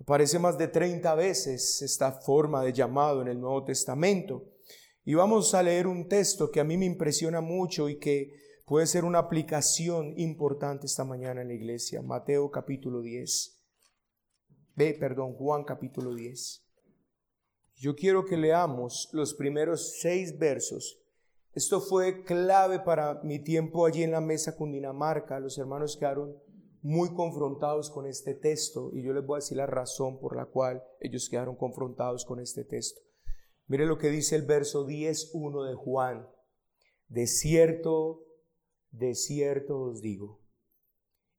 Aparece 0.00 0.38
más 0.38 0.58
de 0.58 0.68
30 0.68 1.14
veces 1.14 1.82
esta 1.82 2.12
forma 2.12 2.64
de 2.64 2.72
llamado 2.72 3.22
en 3.22 3.28
el 3.28 3.40
Nuevo 3.40 3.64
Testamento. 3.64 4.44
Y 5.04 5.14
vamos 5.14 5.54
a 5.54 5.62
leer 5.62 5.86
un 5.86 6.08
texto 6.08 6.50
que 6.50 6.60
a 6.60 6.64
mí 6.64 6.76
me 6.76 6.86
impresiona 6.86 7.40
mucho 7.40 7.88
y 7.88 7.98
que 7.98 8.32
puede 8.70 8.86
ser 8.86 9.04
una 9.04 9.18
aplicación 9.18 10.14
importante 10.16 10.86
esta 10.86 11.02
mañana 11.02 11.42
en 11.42 11.48
la 11.48 11.54
iglesia. 11.54 12.02
Mateo 12.02 12.52
capítulo 12.52 13.02
10. 13.02 13.64
Ve, 14.76 14.94
perdón, 14.94 15.34
Juan 15.34 15.64
capítulo 15.64 16.14
10. 16.14 16.64
Yo 17.74 17.96
quiero 17.96 18.24
que 18.24 18.36
leamos 18.36 19.08
los 19.12 19.34
primeros 19.34 19.98
seis 19.98 20.38
versos. 20.38 21.02
Esto 21.52 21.80
fue 21.80 22.22
clave 22.22 22.78
para 22.78 23.20
mi 23.24 23.40
tiempo 23.40 23.86
allí 23.86 24.04
en 24.04 24.12
la 24.12 24.20
mesa 24.20 24.56
con 24.56 24.70
Dinamarca. 24.70 25.40
Los 25.40 25.58
hermanos 25.58 25.96
quedaron 25.96 26.38
muy 26.80 27.12
confrontados 27.12 27.90
con 27.90 28.06
este 28.06 28.34
texto 28.34 28.92
y 28.92 29.02
yo 29.02 29.12
les 29.12 29.26
voy 29.26 29.38
a 29.38 29.42
decir 29.42 29.56
la 29.56 29.66
razón 29.66 30.20
por 30.20 30.36
la 30.36 30.46
cual 30.46 30.84
ellos 31.00 31.28
quedaron 31.28 31.56
confrontados 31.56 32.24
con 32.24 32.38
este 32.38 32.62
texto. 32.62 33.00
Mire 33.66 33.84
lo 33.84 33.98
que 33.98 34.10
dice 34.10 34.36
el 34.36 34.42
verso 34.42 34.86
10.1 34.86 35.68
de 35.68 35.74
Juan. 35.74 36.28
De 37.08 37.26
cierto, 37.26 38.28
de 38.90 39.14
cierto 39.14 39.80
os 39.80 40.00
digo, 40.00 40.40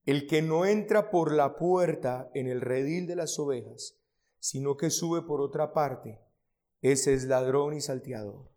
el 0.06 0.28
que 0.28 0.42
no 0.42 0.66
entra 0.66 1.12
por 1.12 1.32
la 1.32 1.56
puerta 1.56 2.32
en 2.34 2.48
el 2.48 2.62
redil 2.62 3.08
de 3.08 3.16
las 3.16 3.38
ovejas, 3.38 4.00
sino 4.40 4.76
que 4.78 4.90
sube 4.90 5.22
por 5.22 5.42
otra 5.42 5.74
parte, 5.74 6.20
ese 6.82 7.14
es 7.14 7.26
ladrón 7.26 7.76
y 7.76 7.82
salteador. 7.82 8.52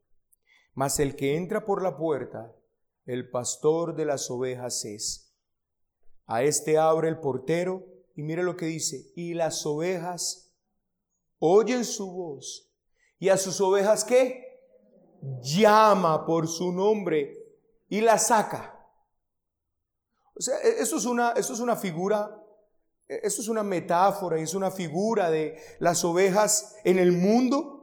Mas 0.73 0.99
el 0.99 1.15
que 1.15 1.37
entra 1.37 1.65
por 1.67 1.83
la 1.83 1.97
puerta, 1.97 2.57
el 3.05 3.29
pastor 3.31 3.95
de 3.95 4.07
las 4.07 4.31
ovejas 4.31 4.85
es. 4.87 5.37
A 6.27 6.43
este 6.43 6.79
abre 6.79 7.09
el 7.09 7.21
portero 7.21 7.87
y 8.17 8.23
mire 8.23 8.43
lo 8.43 8.57
que 8.57 8.67
dice, 8.67 9.13
y 9.15 9.35
las 9.35 9.67
ovejas 9.67 10.55
oyen 11.39 11.85
su 11.85 12.11
voz. 12.11 12.73
¿Y 13.19 13.29
a 13.29 13.37
sus 13.37 13.61
ovejas 13.61 14.05
qué? 14.05 14.43
Llama 15.43 16.25
por 16.25 16.49
su 16.49 16.73
nombre 16.73 17.37
y 17.89 18.01
las 18.01 18.29
saca. 18.29 18.74
O 20.37 20.41
sea, 20.41 20.57
e-, 20.63 20.83
eso 20.83 20.97
es 20.97 21.05
una, 21.05 21.33
eso 21.33 21.53
es 21.53 21.61
una 21.61 21.77
figura 21.77 22.41
e-, 23.09 23.21
eso 23.23 23.43
es 23.43 23.49
una 23.49 23.63
metáfora, 23.63 24.39
es 24.39 24.55
una 24.55 24.71
figura 24.71 25.31
de 25.31 25.59
las 25.79 26.05
ovejas 26.05 26.77
en 26.85 26.99
el 26.99 27.13
mundo 27.13 27.75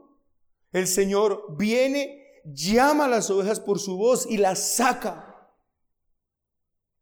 el 0.72 0.88
Señor 0.88 1.44
viene, 1.56 2.40
llama 2.44 3.04
a 3.04 3.08
las 3.08 3.30
ovejas 3.30 3.60
por 3.60 3.78
su 3.78 3.96
voz 3.96 4.26
y 4.26 4.38
las 4.38 4.76
saca. 4.76 5.28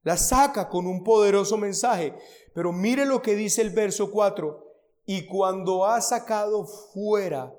Las 0.02 0.28
saca 0.28 0.68
con 0.68 0.86
un 0.86 1.04
poderoso 1.04 1.56
mensaje. 1.56 2.16
Pero 2.52 2.72
mire 2.72 3.06
lo 3.06 3.22
que 3.22 3.36
dice 3.36 3.62
el 3.62 3.70
verso 3.70 4.10
4. 4.10 4.66
Y 5.06 5.26
cuando 5.26 5.86
ha 5.86 6.00
sacado 6.00 6.66
fuera 6.66 7.54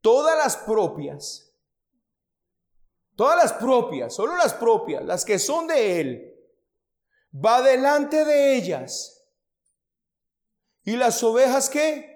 todas 0.00 0.36
las 0.36 0.56
propias, 0.56 1.54
todas 3.14 3.36
las 3.36 3.52
propias, 3.52 4.14
solo 4.14 4.36
las 4.36 4.54
propias, 4.54 5.04
las 5.04 5.24
que 5.24 5.38
son 5.38 5.68
de 5.68 6.00
Él, 6.00 6.31
va 7.32 7.62
delante 7.62 8.24
de 8.24 8.56
ellas. 8.56 9.26
¿Y 10.84 10.96
las 10.96 11.22
ovejas 11.22 11.70
qué? 11.70 12.12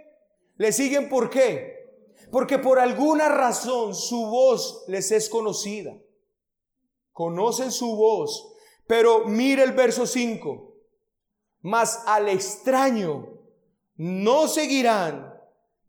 ¿Le 0.57 0.73
siguen 0.73 1.09
por 1.09 1.31
qué? 1.31 1.77
Porque 2.31 2.59
por 2.59 2.79
alguna 2.79 3.29
razón 3.29 3.95
su 3.95 4.27
voz 4.27 4.85
les 4.89 5.13
es 5.13 5.29
conocida. 5.29 5.97
Conocen 7.13 7.71
su 7.71 7.95
voz. 7.97 8.53
Pero 8.87 9.27
mire 9.27 9.63
el 9.63 9.73
verso 9.73 10.07
5. 10.07 10.75
Mas 11.63 12.03
al 12.07 12.29
extraño 12.29 13.37
no 13.97 14.49
seguirán, 14.49 15.35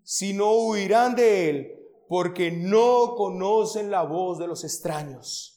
sino 0.04 0.54
huirán 0.54 1.16
de 1.16 1.50
él, 1.50 1.80
porque 2.08 2.52
no 2.52 3.16
conocen 3.16 3.92
la 3.92 4.04
voz 4.04 4.40
de 4.40 4.48
los 4.48 4.64
extraños. 4.64 5.57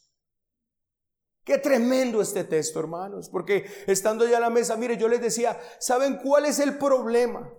Qué 1.44 1.58
tremendo 1.58 2.20
este 2.20 2.44
texto, 2.44 2.80
hermanos, 2.80 3.28
porque 3.30 3.64
estando 3.86 4.26
ya 4.26 4.36
a 4.36 4.40
la 4.40 4.50
mesa, 4.50 4.76
mire, 4.76 4.96
yo 4.96 5.08
les 5.08 5.20
decía, 5.20 5.58
¿saben 5.78 6.18
cuál 6.22 6.44
es 6.44 6.58
el 6.58 6.76
problema? 6.76 7.52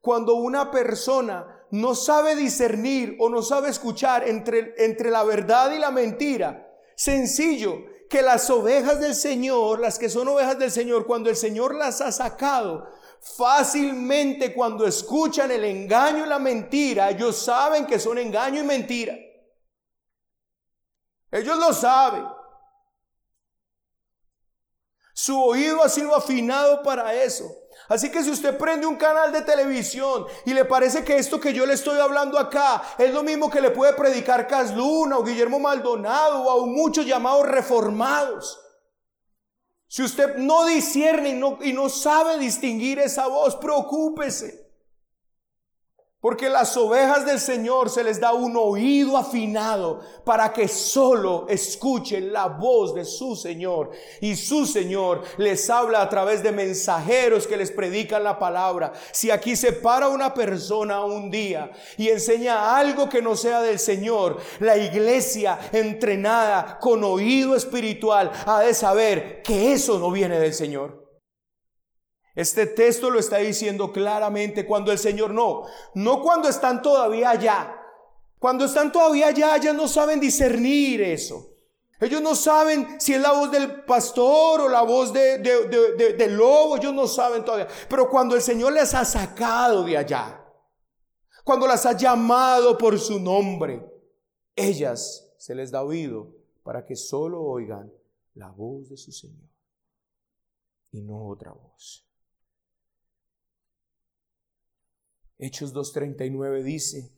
Cuando 0.00 0.34
una 0.34 0.70
persona 0.70 1.66
no 1.70 1.94
sabe 1.94 2.36
discernir 2.36 3.16
o 3.18 3.28
no 3.28 3.42
sabe 3.42 3.70
escuchar 3.70 4.28
entre, 4.28 4.74
entre 4.78 5.10
la 5.10 5.24
verdad 5.24 5.72
y 5.72 5.78
la 5.78 5.90
mentira. 5.90 6.70
Sencillo, 6.96 7.78
que 8.08 8.22
las 8.22 8.48
ovejas 8.50 9.00
del 9.00 9.14
Señor, 9.14 9.80
las 9.80 9.98
que 9.98 10.08
son 10.08 10.28
ovejas 10.28 10.58
del 10.58 10.70
Señor, 10.70 11.06
cuando 11.06 11.28
el 11.30 11.36
Señor 11.36 11.74
las 11.74 12.00
ha 12.00 12.10
sacado, 12.12 12.88
fácilmente 13.20 14.54
cuando 14.54 14.86
escuchan 14.86 15.50
el 15.50 15.64
engaño 15.64 16.24
y 16.24 16.28
la 16.28 16.38
mentira, 16.38 17.10
ellos 17.10 17.36
saben 17.36 17.86
que 17.86 17.98
son 17.98 18.18
engaño 18.18 18.60
y 18.60 18.66
mentira. 18.66 19.14
Ellos 21.30 21.58
lo 21.58 21.72
saben. 21.72 22.37
Su 25.20 25.42
oído 25.42 25.82
ha 25.82 25.88
sido 25.88 26.14
afinado 26.14 26.80
para 26.80 27.12
eso. 27.12 27.44
Así 27.88 28.08
que 28.08 28.22
si 28.22 28.30
usted 28.30 28.56
prende 28.56 28.86
un 28.86 28.94
canal 28.94 29.32
de 29.32 29.42
televisión 29.42 30.26
y 30.44 30.54
le 30.54 30.64
parece 30.64 31.02
que 31.02 31.16
esto 31.16 31.40
que 31.40 31.52
yo 31.52 31.66
le 31.66 31.74
estoy 31.74 31.98
hablando 31.98 32.38
acá 32.38 32.84
es 32.98 33.12
lo 33.12 33.24
mismo 33.24 33.50
que 33.50 33.60
le 33.60 33.72
puede 33.72 33.94
predicar 33.94 34.46
Casluna 34.46 35.18
o 35.18 35.24
Guillermo 35.24 35.58
Maldonado 35.58 36.44
o 36.44 36.62
a 36.62 36.66
muchos 36.66 37.04
llamados 37.04 37.48
reformados. 37.48 38.60
Si 39.88 40.04
usted 40.04 40.36
no 40.36 40.66
discierne 40.66 41.30
y 41.30 41.34
no, 41.34 41.58
y 41.62 41.72
no 41.72 41.88
sabe 41.88 42.38
distinguir 42.38 43.00
esa 43.00 43.26
voz, 43.26 43.56
preocúpese. 43.56 44.67
Porque 46.20 46.48
las 46.48 46.76
ovejas 46.76 47.24
del 47.24 47.38
Señor 47.38 47.90
se 47.90 48.02
les 48.02 48.18
da 48.18 48.32
un 48.32 48.56
oído 48.56 49.16
afinado 49.16 50.00
para 50.24 50.52
que 50.52 50.66
solo 50.66 51.46
escuchen 51.48 52.32
la 52.32 52.46
voz 52.46 52.92
de 52.92 53.04
su 53.04 53.36
Señor. 53.36 53.92
Y 54.20 54.34
su 54.34 54.66
Señor 54.66 55.22
les 55.36 55.70
habla 55.70 56.02
a 56.02 56.08
través 56.08 56.42
de 56.42 56.50
mensajeros 56.50 57.46
que 57.46 57.56
les 57.56 57.70
predican 57.70 58.24
la 58.24 58.36
palabra. 58.36 58.92
Si 59.12 59.30
aquí 59.30 59.54
se 59.54 59.72
para 59.72 60.08
una 60.08 60.34
persona 60.34 61.04
un 61.04 61.30
día 61.30 61.70
y 61.96 62.08
enseña 62.08 62.76
algo 62.76 63.08
que 63.08 63.22
no 63.22 63.36
sea 63.36 63.62
del 63.62 63.78
Señor, 63.78 64.38
la 64.58 64.76
iglesia 64.76 65.56
entrenada 65.70 66.80
con 66.80 67.04
oído 67.04 67.54
espiritual 67.54 68.32
ha 68.44 68.62
de 68.62 68.74
saber 68.74 69.40
que 69.42 69.72
eso 69.72 70.00
no 70.00 70.10
viene 70.10 70.40
del 70.40 70.52
Señor. 70.52 71.07
Este 72.38 72.66
texto 72.66 73.10
lo 73.10 73.18
está 73.18 73.38
diciendo 73.38 73.90
claramente 73.90 74.64
cuando 74.64 74.92
el 74.92 74.98
Señor 75.00 75.32
no, 75.32 75.64
no 75.94 76.22
cuando 76.22 76.48
están 76.48 76.82
todavía 76.82 77.30
allá. 77.30 77.76
Cuando 78.38 78.66
están 78.66 78.92
todavía 78.92 79.26
allá, 79.26 79.56
ya 79.56 79.72
no 79.72 79.88
saben 79.88 80.20
discernir 80.20 81.02
eso. 81.02 81.48
Ellos 81.98 82.22
no 82.22 82.36
saben 82.36 83.00
si 83.00 83.14
es 83.14 83.20
la 83.20 83.32
voz 83.32 83.50
del 83.50 83.84
pastor 83.84 84.60
o 84.60 84.68
la 84.68 84.82
voz 84.82 85.12
de, 85.12 85.38
del 85.38 86.36
lobo, 86.36 86.76
ellos 86.76 86.94
no 86.94 87.08
saben 87.08 87.44
todavía. 87.44 87.66
Pero 87.88 88.08
cuando 88.08 88.36
el 88.36 88.40
Señor 88.40 88.72
les 88.72 88.94
ha 88.94 89.04
sacado 89.04 89.82
de 89.82 89.96
allá, 89.96 90.40
cuando 91.42 91.66
las 91.66 91.86
ha 91.86 91.94
llamado 91.94 92.78
por 92.78 93.00
su 93.00 93.18
nombre, 93.18 93.84
ellas 94.54 95.28
se 95.38 95.56
les 95.56 95.72
da 95.72 95.82
oído 95.82 96.36
para 96.62 96.86
que 96.86 96.94
solo 96.94 97.42
oigan 97.42 97.92
la 98.34 98.48
voz 98.52 98.90
de 98.90 98.96
su 98.96 99.10
Señor 99.10 99.48
y 100.92 101.00
no 101.00 101.26
otra 101.26 101.50
voz. 101.50 102.07
Hechos 105.38 105.72
2.39 105.72 106.62
dice, 106.62 107.12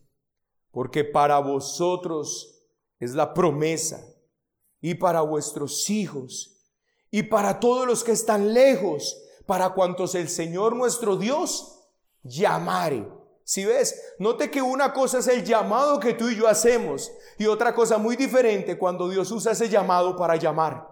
porque 0.71 1.05
para 1.05 1.39
vosotros 1.39 2.67
es 2.99 3.15
la 3.15 3.33
promesa 3.33 4.05
y 4.81 4.95
para 4.95 5.23
vuestros 5.23 5.89
hijos 5.89 6.61
y 7.11 7.25
para 7.25 7.59
todos 7.61 7.87
los 7.87 8.05
que 8.05 8.13
están 8.13 8.53
lejos, 8.53 9.17
para 9.47 9.71
cuantos 9.71 10.15
el 10.15 10.29
Señor 10.29 10.77
nuestro 10.77 11.17
Dios 11.17 11.89
llamare. 12.23 13.09
Si 13.43 13.65
ves, 13.65 14.15
note 14.19 14.51
que 14.51 14.63
una 14.63 14.93
cosa 14.93 15.19
es 15.19 15.27
el 15.27 15.43
llamado 15.43 15.99
que 15.99 16.15
tú 16.15 16.29
y 16.29 16.37
yo 16.37 16.47
hacemos 16.47 17.11
y 17.39 17.47
otra 17.47 17.75
cosa 17.75 17.99
muy 17.99 18.17
diferente 18.17 18.79
cuando 18.79 19.09
Dios 19.09 19.33
usa 19.33 19.53
ese 19.53 19.69
llamado 19.69 20.15
para 20.15 20.37
llamar. 20.37 20.87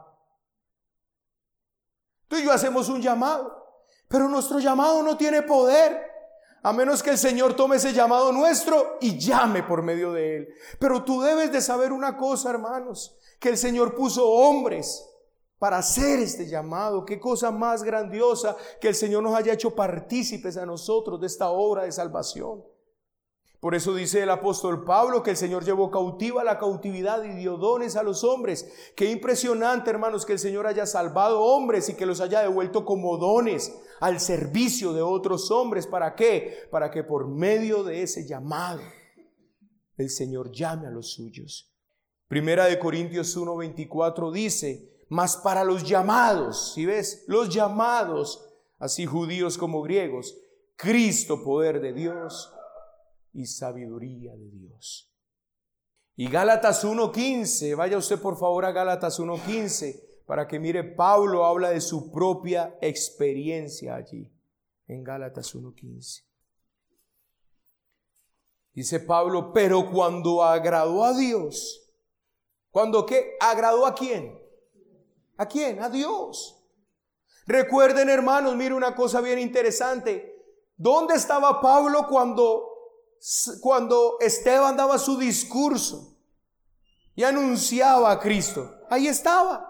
Tú 2.26 2.36
y 2.36 2.44
yo 2.44 2.52
hacemos 2.52 2.88
un 2.88 3.00
llamado, 3.00 3.64
pero 4.08 4.28
nuestro 4.28 4.58
llamado 4.58 5.02
no 5.02 5.16
tiene 5.16 5.42
poder 5.42 6.07
a 6.62 6.72
menos 6.72 7.02
que 7.02 7.10
el 7.10 7.18
Señor 7.18 7.54
tome 7.54 7.76
ese 7.76 7.92
llamado 7.92 8.32
nuestro 8.32 8.98
y 9.00 9.18
llame 9.18 9.62
por 9.62 9.82
medio 9.82 10.12
de 10.12 10.36
él. 10.36 10.48
Pero 10.78 11.04
tú 11.04 11.20
debes 11.22 11.52
de 11.52 11.60
saber 11.60 11.92
una 11.92 12.16
cosa, 12.16 12.50
hermanos, 12.50 13.16
que 13.38 13.50
el 13.50 13.56
Señor 13.56 13.94
puso 13.94 14.26
hombres 14.28 15.08
para 15.58 15.78
hacer 15.78 16.20
este 16.20 16.46
llamado. 16.46 17.04
Qué 17.04 17.18
cosa 17.18 17.50
más 17.50 17.82
grandiosa 17.82 18.56
que 18.80 18.88
el 18.88 18.94
Señor 18.94 19.22
nos 19.22 19.34
haya 19.34 19.52
hecho 19.52 19.74
partícipes 19.74 20.56
a 20.56 20.66
nosotros 20.66 21.20
de 21.20 21.26
esta 21.26 21.50
obra 21.50 21.84
de 21.84 21.92
salvación. 21.92 22.62
Por 23.60 23.74
eso 23.74 23.92
dice 23.92 24.22
el 24.22 24.30
apóstol 24.30 24.84
Pablo 24.84 25.24
que 25.24 25.30
el 25.30 25.36
Señor 25.36 25.64
llevó 25.64 25.90
cautiva 25.90 26.44
la 26.44 26.58
cautividad 26.58 27.24
y 27.24 27.34
dio 27.34 27.56
dones 27.56 27.96
a 27.96 28.04
los 28.04 28.22
hombres. 28.22 28.92
Qué 28.94 29.10
impresionante, 29.10 29.90
hermanos, 29.90 30.24
que 30.24 30.34
el 30.34 30.38
Señor 30.38 30.68
haya 30.68 30.86
salvado 30.86 31.42
hombres 31.42 31.88
y 31.88 31.94
que 31.94 32.06
los 32.06 32.20
haya 32.20 32.40
devuelto 32.40 32.84
como 32.84 33.16
dones 33.18 33.76
al 34.00 34.20
servicio 34.20 34.92
de 34.92 35.02
otros 35.02 35.50
hombres. 35.50 35.88
¿Para 35.88 36.14
qué? 36.14 36.68
Para 36.70 36.92
que 36.92 37.02
por 37.02 37.26
medio 37.26 37.82
de 37.82 38.02
ese 38.02 38.28
llamado 38.28 38.80
el 39.96 40.08
Señor 40.08 40.52
llame 40.52 40.86
a 40.86 40.90
los 40.90 41.14
suyos. 41.14 41.74
Primera 42.28 42.66
de 42.66 42.78
Corintios 42.78 43.36
1:24 43.36 44.30
dice, 44.30 45.04
mas 45.08 45.36
para 45.36 45.64
los 45.64 45.82
llamados, 45.82 46.74
si 46.74 46.86
ves, 46.86 47.24
los 47.26 47.48
llamados, 47.48 48.54
así 48.78 49.04
judíos 49.04 49.58
como 49.58 49.82
griegos, 49.82 50.38
Cristo 50.76 51.42
poder 51.42 51.80
de 51.80 51.92
Dios 51.92 52.54
y 53.38 53.46
sabiduría 53.46 54.34
de 54.34 54.50
Dios. 54.50 55.08
Y 56.16 56.28
Gálatas 56.28 56.84
1.15, 56.84 57.76
vaya 57.76 57.96
usted 57.96 58.20
por 58.20 58.36
favor 58.36 58.64
a 58.64 58.72
Gálatas 58.72 59.20
1.15 59.20 60.24
para 60.26 60.48
que 60.48 60.58
mire, 60.58 60.82
Pablo 60.82 61.46
habla 61.46 61.70
de 61.70 61.80
su 61.80 62.10
propia 62.10 62.76
experiencia 62.80 63.94
allí, 63.94 64.30
en 64.88 65.04
Gálatas 65.04 65.54
1.15. 65.54 66.24
Dice 68.74 69.00
Pablo, 69.00 69.52
pero 69.52 69.88
cuando 69.88 70.42
agradó 70.42 71.04
a 71.04 71.16
Dios, 71.16 71.88
¿cuando 72.72 73.06
qué? 73.06 73.36
¿Agradó 73.40 73.86
a 73.86 73.94
quién? 73.94 74.36
¿A 75.36 75.46
quién? 75.46 75.80
A 75.80 75.88
Dios. 75.88 76.60
Recuerden 77.46 78.10
hermanos, 78.10 78.56
mire 78.56 78.74
una 78.74 78.96
cosa 78.96 79.20
bien 79.20 79.38
interesante. 79.38 80.34
¿Dónde 80.76 81.14
estaba 81.14 81.60
Pablo 81.60 82.06
cuando, 82.08 82.67
cuando 83.60 84.16
Esteban 84.20 84.76
daba 84.76 84.98
su 84.98 85.18
discurso 85.18 86.16
y 87.14 87.24
anunciaba 87.24 88.10
a 88.10 88.20
Cristo? 88.20 88.74
Ahí 88.90 89.08
estaba. 89.08 89.68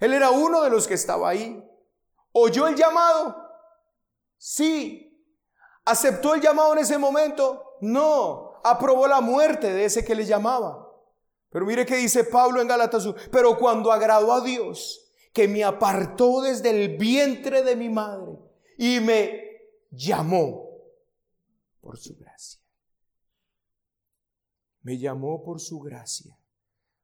Él 0.00 0.14
era 0.14 0.30
uno 0.30 0.62
de 0.62 0.70
los 0.70 0.86
que 0.86 0.94
estaba 0.94 1.28
ahí. 1.28 1.62
¿Oyó 2.32 2.66
el 2.66 2.76
llamado? 2.76 3.36
Sí. 4.36 5.04
¿Aceptó 5.84 6.34
el 6.34 6.40
llamado 6.40 6.72
en 6.74 6.80
ese 6.80 6.98
momento? 6.98 7.76
No. 7.80 8.60
Aprobó 8.62 9.08
la 9.08 9.20
muerte 9.20 9.72
de 9.72 9.84
ese 9.84 10.04
que 10.04 10.14
le 10.14 10.24
llamaba. 10.24 10.86
Pero 11.50 11.64
mire 11.64 11.86
que 11.86 11.96
dice 11.96 12.24
Pablo 12.24 12.60
en 12.60 12.68
Galatas, 12.68 13.08
pero 13.32 13.56
cuando 13.58 13.90
agradó 13.90 14.32
a 14.32 14.42
Dios, 14.42 15.08
que 15.32 15.48
me 15.48 15.64
apartó 15.64 16.42
desde 16.42 16.70
el 16.70 16.98
vientre 16.98 17.62
de 17.62 17.74
mi 17.74 17.88
madre 17.88 18.38
y 18.76 19.00
me 19.00 19.40
llamó 19.90 20.67
por 21.88 21.96
su 21.96 22.16
gracia. 22.16 22.60
Me 24.82 24.98
llamó 24.98 25.42
por 25.42 25.58
su 25.58 25.80
gracia. 25.80 26.38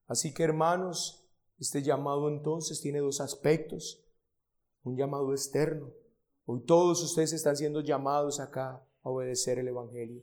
Así 0.07 0.35
que 0.35 0.43
hermanos, 0.43 1.27
este 1.59 1.83
llamado 1.83 2.29
entonces 2.29 2.83
tiene 2.83 2.99
dos 2.99 3.23
aspectos. 3.23 4.05
Un 4.83 4.95
llamado 4.95 5.33
externo. 5.33 5.91
Hoy 6.45 6.67
todos 6.67 7.03
ustedes 7.03 7.33
están 7.33 7.57
siendo 7.57 7.81
llamados 7.81 8.41
acá 8.41 8.87
a 9.03 9.09
obedecer 9.09 9.59
el 9.59 9.69
Evangelio. 9.69 10.23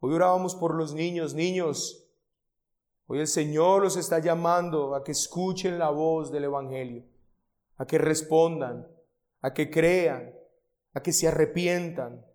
Hoy 0.00 0.14
orábamos 0.14 0.56
por 0.56 0.74
los 0.74 0.92
niños, 0.92 1.32
niños. 1.32 2.08
Hoy 3.06 3.20
el 3.20 3.28
Señor 3.28 3.84
los 3.84 3.96
está 3.96 4.18
llamando 4.18 4.96
a 4.96 5.04
que 5.04 5.12
escuchen 5.12 5.78
la 5.78 5.90
voz 5.90 6.32
del 6.32 6.42
Evangelio, 6.42 7.04
a 7.76 7.86
que 7.86 7.98
respondan, 7.98 8.88
a 9.42 9.54
que 9.54 9.70
crean, 9.70 10.34
a 10.92 11.00
que 11.00 11.12
se 11.12 11.28
arrepientan, 11.28 12.33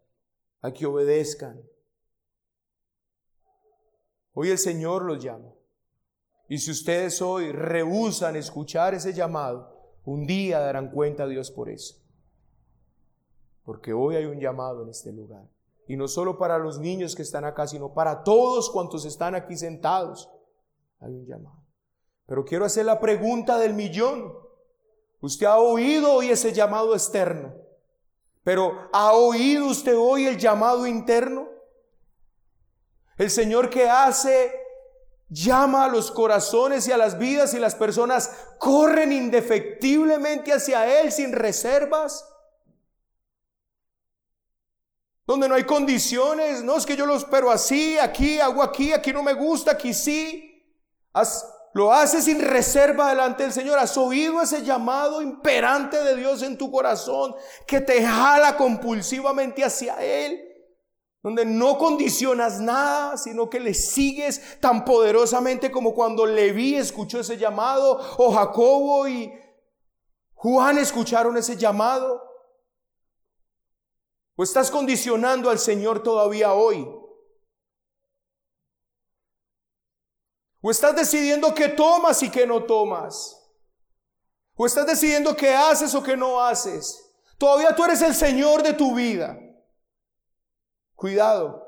a 0.61 0.71
que 0.71 0.85
obedezcan. 0.85 1.61
Hoy 4.33 4.49
el 4.49 4.57
Señor 4.57 5.03
los 5.03 5.23
llama. 5.23 5.53
Y 6.47 6.57
si 6.57 6.71
ustedes 6.71 7.21
hoy 7.21 7.51
rehusan 7.51 8.35
escuchar 8.35 8.93
ese 8.93 9.13
llamado, 9.13 9.79
un 10.05 10.25
día 10.25 10.59
darán 10.59 10.91
cuenta 10.91 11.23
a 11.23 11.27
Dios 11.27 11.51
por 11.51 11.69
eso. 11.69 11.95
Porque 13.63 13.93
hoy 13.93 14.15
hay 14.15 14.25
un 14.25 14.39
llamado 14.39 14.83
en 14.83 14.89
este 14.89 15.11
lugar. 15.11 15.47
Y 15.87 15.95
no 15.95 16.07
solo 16.07 16.37
para 16.37 16.57
los 16.57 16.79
niños 16.79 17.15
que 17.15 17.21
están 17.21 17.45
acá, 17.45 17.67
sino 17.67 17.93
para 17.93 18.23
todos 18.23 18.69
cuantos 18.69 19.05
están 19.05 19.35
aquí 19.35 19.55
sentados. 19.55 20.29
Hay 20.99 21.13
un 21.13 21.25
llamado. 21.25 21.63
Pero 22.25 22.45
quiero 22.45 22.65
hacer 22.65 22.85
la 22.85 22.99
pregunta 22.99 23.57
del 23.57 23.73
millón. 23.73 24.33
Usted 25.21 25.45
ha 25.45 25.57
oído 25.57 26.13
hoy 26.13 26.29
ese 26.29 26.53
llamado 26.53 26.93
externo. 26.93 27.53
Pero 28.49 28.89
¿ha 28.91 29.13
oído 29.13 29.67
usted 29.67 29.95
hoy 29.95 30.25
el 30.25 30.35
llamado 30.35 30.87
interno? 30.87 31.47
El 33.15 33.29
Señor 33.29 33.69
que 33.69 33.87
hace 33.87 34.59
llama 35.27 35.85
a 35.85 35.87
los 35.87 36.09
corazones 36.09 36.87
y 36.87 36.91
a 36.91 36.97
las 36.97 37.19
vidas 37.19 37.53
y 37.53 37.59
las 37.59 37.75
personas 37.75 38.31
corren 38.57 39.11
indefectiblemente 39.11 40.51
hacia 40.51 40.99
Él 40.99 41.11
sin 41.11 41.31
reservas. 41.31 42.27
Donde 45.27 45.47
no 45.47 45.53
hay 45.53 45.65
condiciones, 45.65 46.63
no 46.63 46.75
es 46.75 46.87
que 46.87 46.97
yo 46.97 47.05
lo 47.05 47.17
espero 47.17 47.51
así, 47.51 47.99
aquí, 47.99 48.39
hago 48.39 48.63
aquí, 48.63 48.93
aquí 48.93 49.13
no 49.13 49.21
me 49.21 49.33
gusta, 49.33 49.73
aquí 49.73 49.93
sí. 49.93 50.65
Lo 51.73 51.93
haces 51.93 52.25
sin 52.25 52.39
reserva 52.39 53.09
delante 53.09 53.43
del 53.43 53.53
Señor. 53.53 53.79
Has 53.79 53.97
oído 53.97 54.41
ese 54.41 54.63
llamado 54.63 55.21
imperante 55.21 56.03
de 56.03 56.15
Dios 56.15 56.41
en 56.43 56.57
tu 56.57 56.71
corazón 56.71 57.35
que 57.67 57.81
te 57.81 58.03
jala 58.03 58.57
compulsivamente 58.57 59.63
hacia 59.63 59.95
Él 60.03 60.49
donde 61.21 61.45
no 61.45 61.77
condicionas 61.77 62.61
nada, 62.61 63.17
sino 63.17 63.49
que 63.49 63.59
le 63.59 63.73
sigues 63.73 64.59
tan 64.61 64.85
poderosamente 64.85 65.69
como 65.69 65.93
cuando 65.93 66.25
Leví 66.25 66.75
escuchó 66.75 67.19
ese 67.19 67.37
llamado, 67.37 67.99
o 68.17 68.31
Jacobo 68.31 69.07
y 69.07 69.31
Juan 70.33 70.77
escucharon 70.77 71.35
ese 71.35 71.57
llamado. 71.57 72.23
¿O 74.37 74.43
estás 74.43 74.71
condicionando 74.71 75.49
al 75.49 75.59
Señor 75.59 76.01
todavía 76.01 76.53
hoy? 76.53 76.87
¿O 80.61 80.71
estás 80.71 80.95
decidiendo 80.95 81.53
qué 81.53 81.69
tomas 81.69 82.21
y 82.21 82.29
qué 82.29 82.45
no 82.45 82.63
tomas? 82.63 83.35
¿O 84.55 84.65
estás 84.65 84.85
decidiendo 84.85 85.35
qué 85.35 85.53
haces 85.53 85.95
o 85.95 86.03
qué 86.03 86.17
no 86.17 86.41
haces? 86.41 87.13
Todavía 87.37 87.73
tú 87.73 87.85
eres 87.85 88.01
el 88.01 88.13
Señor 88.13 88.61
de 88.61 88.73
tu 88.73 88.93
vida. 88.93 89.39
Cuidado, 90.95 91.65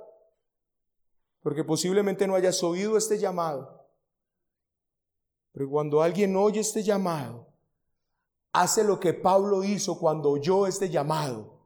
porque 1.42 1.64
posiblemente 1.64 2.28
no 2.28 2.36
hayas 2.36 2.62
oído 2.64 2.98
este 2.98 3.18
llamado. 3.18 3.88
Pero 5.54 5.70
cuando 5.70 6.02
alguien 6.02 6.36
oye 6.36 6.60
este 6.60 6.84
llamado, 6.84 7.48
hace 8.52 8.84
lo 8.84 9.00
que 9.00 9.14
Pablo 9.14 9.64
hizo 9.64 9.98
cuando 9.98 10.32
oyó 10.32 10.68
este 10.68 10.90
llamado. 10.90 11.60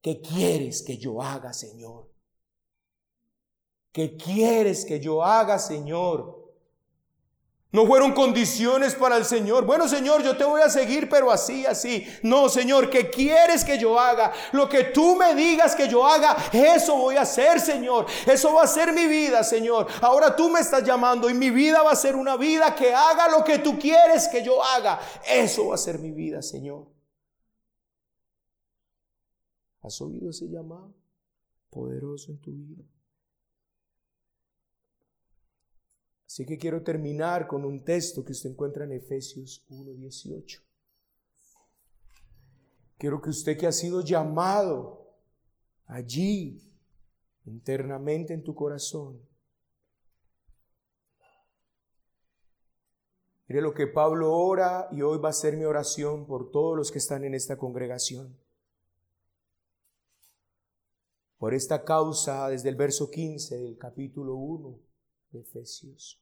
¿Qué 0.00 0.20
quieres 0.20 0.82
que 0.82 0.98
yo 0.98 1.22
haga, 1.22 1.52
Señor? 1.52 2.11
¿Qué 3.92 4.16
quieres 4.16 4.84
que 4.84 4.98
yo 4.98 5.22
haga, 5.22 5.58
Señor? 5.58 6.42
No 7.72 7.86
fueron 7.86 8.12
condiciones 8.12 8.94
para 8.94 9.16
el 9.16 9.24
Señor. 9.24 9.64
Bueno, 9.64 9.88
Señor, 9.88 10.22
yo 10.22 10.36
te 10.36 10.44
voy 10.44 10.60
a 10.60 10.68
seguir, 10.68 11.08
pero 11.08 11.30
así, 11.30 11.64
así. 11.64 12.06
No, 12.22 12.50
Señor, 12.50 12.90
¿qué 12.90 13.08
quieres 13.08 13.64
que 13.64 13.78
yo 13.78 13.98
haga? 13.98 14.30
Lo 14.52 14.68
que 14.68 14.84
tú 14.84 15.16
me 15.16 15.34
digas 15.34 15.74
que 15.74 15.88
yo 15.88 16.06
haga, 16.06 16.36
eso 16.52 16.96
voy 16.96 17.16
a 17.16 17.22
hacer, 17.22 17.60
Señor. 17.60 18.04
Eso 18.26 18.52
va 18.52 18.64
a 18.64 18.66
ser 18.66 18.92
mi 18.92 19.06
vida, 19.06 19.42
Señor. 19.42 19.86
Ahora 20.02 20.36
tú 20.36 20.50
me 20.50 20.60
estás 20.60 20.84
llamando 20.84 21.30
y 21.30 21.34
mi 21.34 21.48
vida 21.48 21.82
va 21.82 21.92
a 21.92 21.96
ser 21.96 22.14
una 22.14 22.36
vida 22.36 22.74
que 22.74 22.94
haga 22.94 23.30
lo 23.30 23.42
que 23.42 23.58
tú 23.58 23.78
quieres 23.78 24.28
que 24.28 24.42
yo 24.42 24.62
haga. 24.62 25.00
Eso 25.26 25.68
va 25.68 25.76
a 25.76 25.78
ser 25.78 25.98
mi 25.98 26.10
vida, 26.12 26.42
Señor. 26.42 26.86
¿Has 29.80 29.98
oído 30.02 30.28
ese 30.28 30.46
llamado 30.46 30.92
poderoso 31.70 32.32
en 32.32 32.38
tu 32.38 32.52
vida? 32.52 32.84
Así 36.32 36.46
que 36.46 36.56
quiero 36.56 36.82
terminar 36.82 37.46
con 37.46 37.62
un 37.62 37.84
texto 37.84 38.24
que 38.24 38.32
usted 38.32 38.52
encuentra 38.52 38.84
en 38.84 38.92
Efesios 38.92 39.66
1.18. 39.68 40.62
Quiero 42.96 43.20
que 43.20 43.28
usted 43.28 43.58
que 43.58 43.66
ha 43.66 43.72
sido 43.72 44.00
llamado 44.00 45.14
allí, 45.84 46.72
internamente 47.44 48.32
en 48.32 48.42
tu 48.42 48.54
corazón, 48.54 49.20
Mire 53.46 53.60
lo 53.60 53.74
que 53.74 53.86
Pablo 53.86 54.32
ora 54.32 54.88
y 54.90 55.02
hoy 55.02 55.18
va 55.18 55.28
a 55.28 55.34
ser 55.34 55.58
mi 55.58 55.66
oración 55.66 56.24
por 56.26 56.50
todos 56.50 56.74
los 56.74 56.90
que 56.90 56.96
están 56.96 57.24
en 57.24 57.34
esta 57.34 57.58
congregación. 57.58 58.34
Por 61.36 61.52
esta 61.52 61.84
causa, 61.84 62.48
desde 62.48 62.70
el 62.70 62.76
verso 62.76 63.10
15 63.10 63.58
del 63.58 63.76
capítulo 63.76 64.36
1 64.36 64.80
de 65.32 65.40
Efesios. 65.40 66.21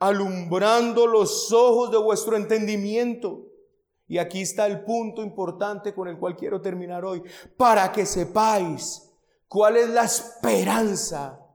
alumbrando 0.00 1.06
los 1.06 1.52
ojos 1.52 1.90
de 1.90 1.98
vuestro 1.98 2.36
entendimiento. 2.36 3.46
Y 4.08 4.18
aquí 4.18 4.40
está 4.40 4.66
el 4.66 4.82
punto 4.82 5.22
importante 5.22 5.94
con 5.94 6.08
el 6.08 6.18
cual 6.18 6.36
quiero 6.36 6.60
terminar 6.60 7.04
hoy, 7.04 7.22
para 7.56 7.92
que 7.92 8.04
sepáis 8.04 9.08
cuál 9.46 9.76
es 9.76 9.88
la 9.90 10.04
esperanza 10.04 11.46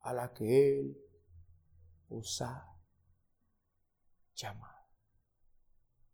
a 0.00 0.12
la 0.12 0.32
que 0.32 0.80
Él 0.80 0.98
os 2.08 2.40
ha 2.42 2.76
llamado. 4.34 4.74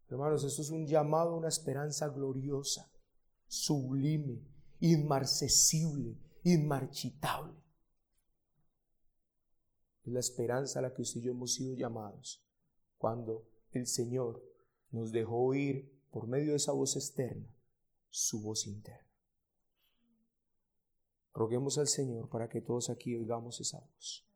Hermanos, 0.08 0.44
esto 0.44 0.60
es 0.60 0.68
un 0.68 0.86
llamado 0.86 1.36
una 1.36 1.48
esperanza 1.48 2.08
gloriosa, 2.08 2.92
sublime, 3.46 4.42
inmarcesible, 4.80 6.18
inmarchitable. 6.42 7.61
Es 10.04 10.12
la 10.12 10.20
esperanza 10.20 10.78
a 10.78 10.82
la 10.82 10.92
que 10.92 11.02
usted 11.02 11.20
y 11.20 11.24
yo 11.24 11.32
hemos 11.32 11.54
sido 11.54 11.74
llamados 11.74 12.42
cuando 12.98 13.46
el 13.72 13.86
Señor 13.86 14.42
nos 14.90 15.12
dejó 15.12 15.36
oír 15.44 15.90
por 16.10 16.26
medio 16.26 16.50
de 16.50 16.56
esa 16.56 16.72
voz 16.72 16.96
externa 16.96 17.54
su 18.10 18.42
voz 18.42 18.66
interna. 18.66 19.08
Roguemos 21.32 21.78
al 21.78 21.88
Señor 21.88 22.28
para 22.28 22.48
que 22.48 22.60
todos 22.60 22.90
aquí 22.90 23.16
oigamos 23.16 23.60
esa 23.60 23.80
voz. 23.80 24.26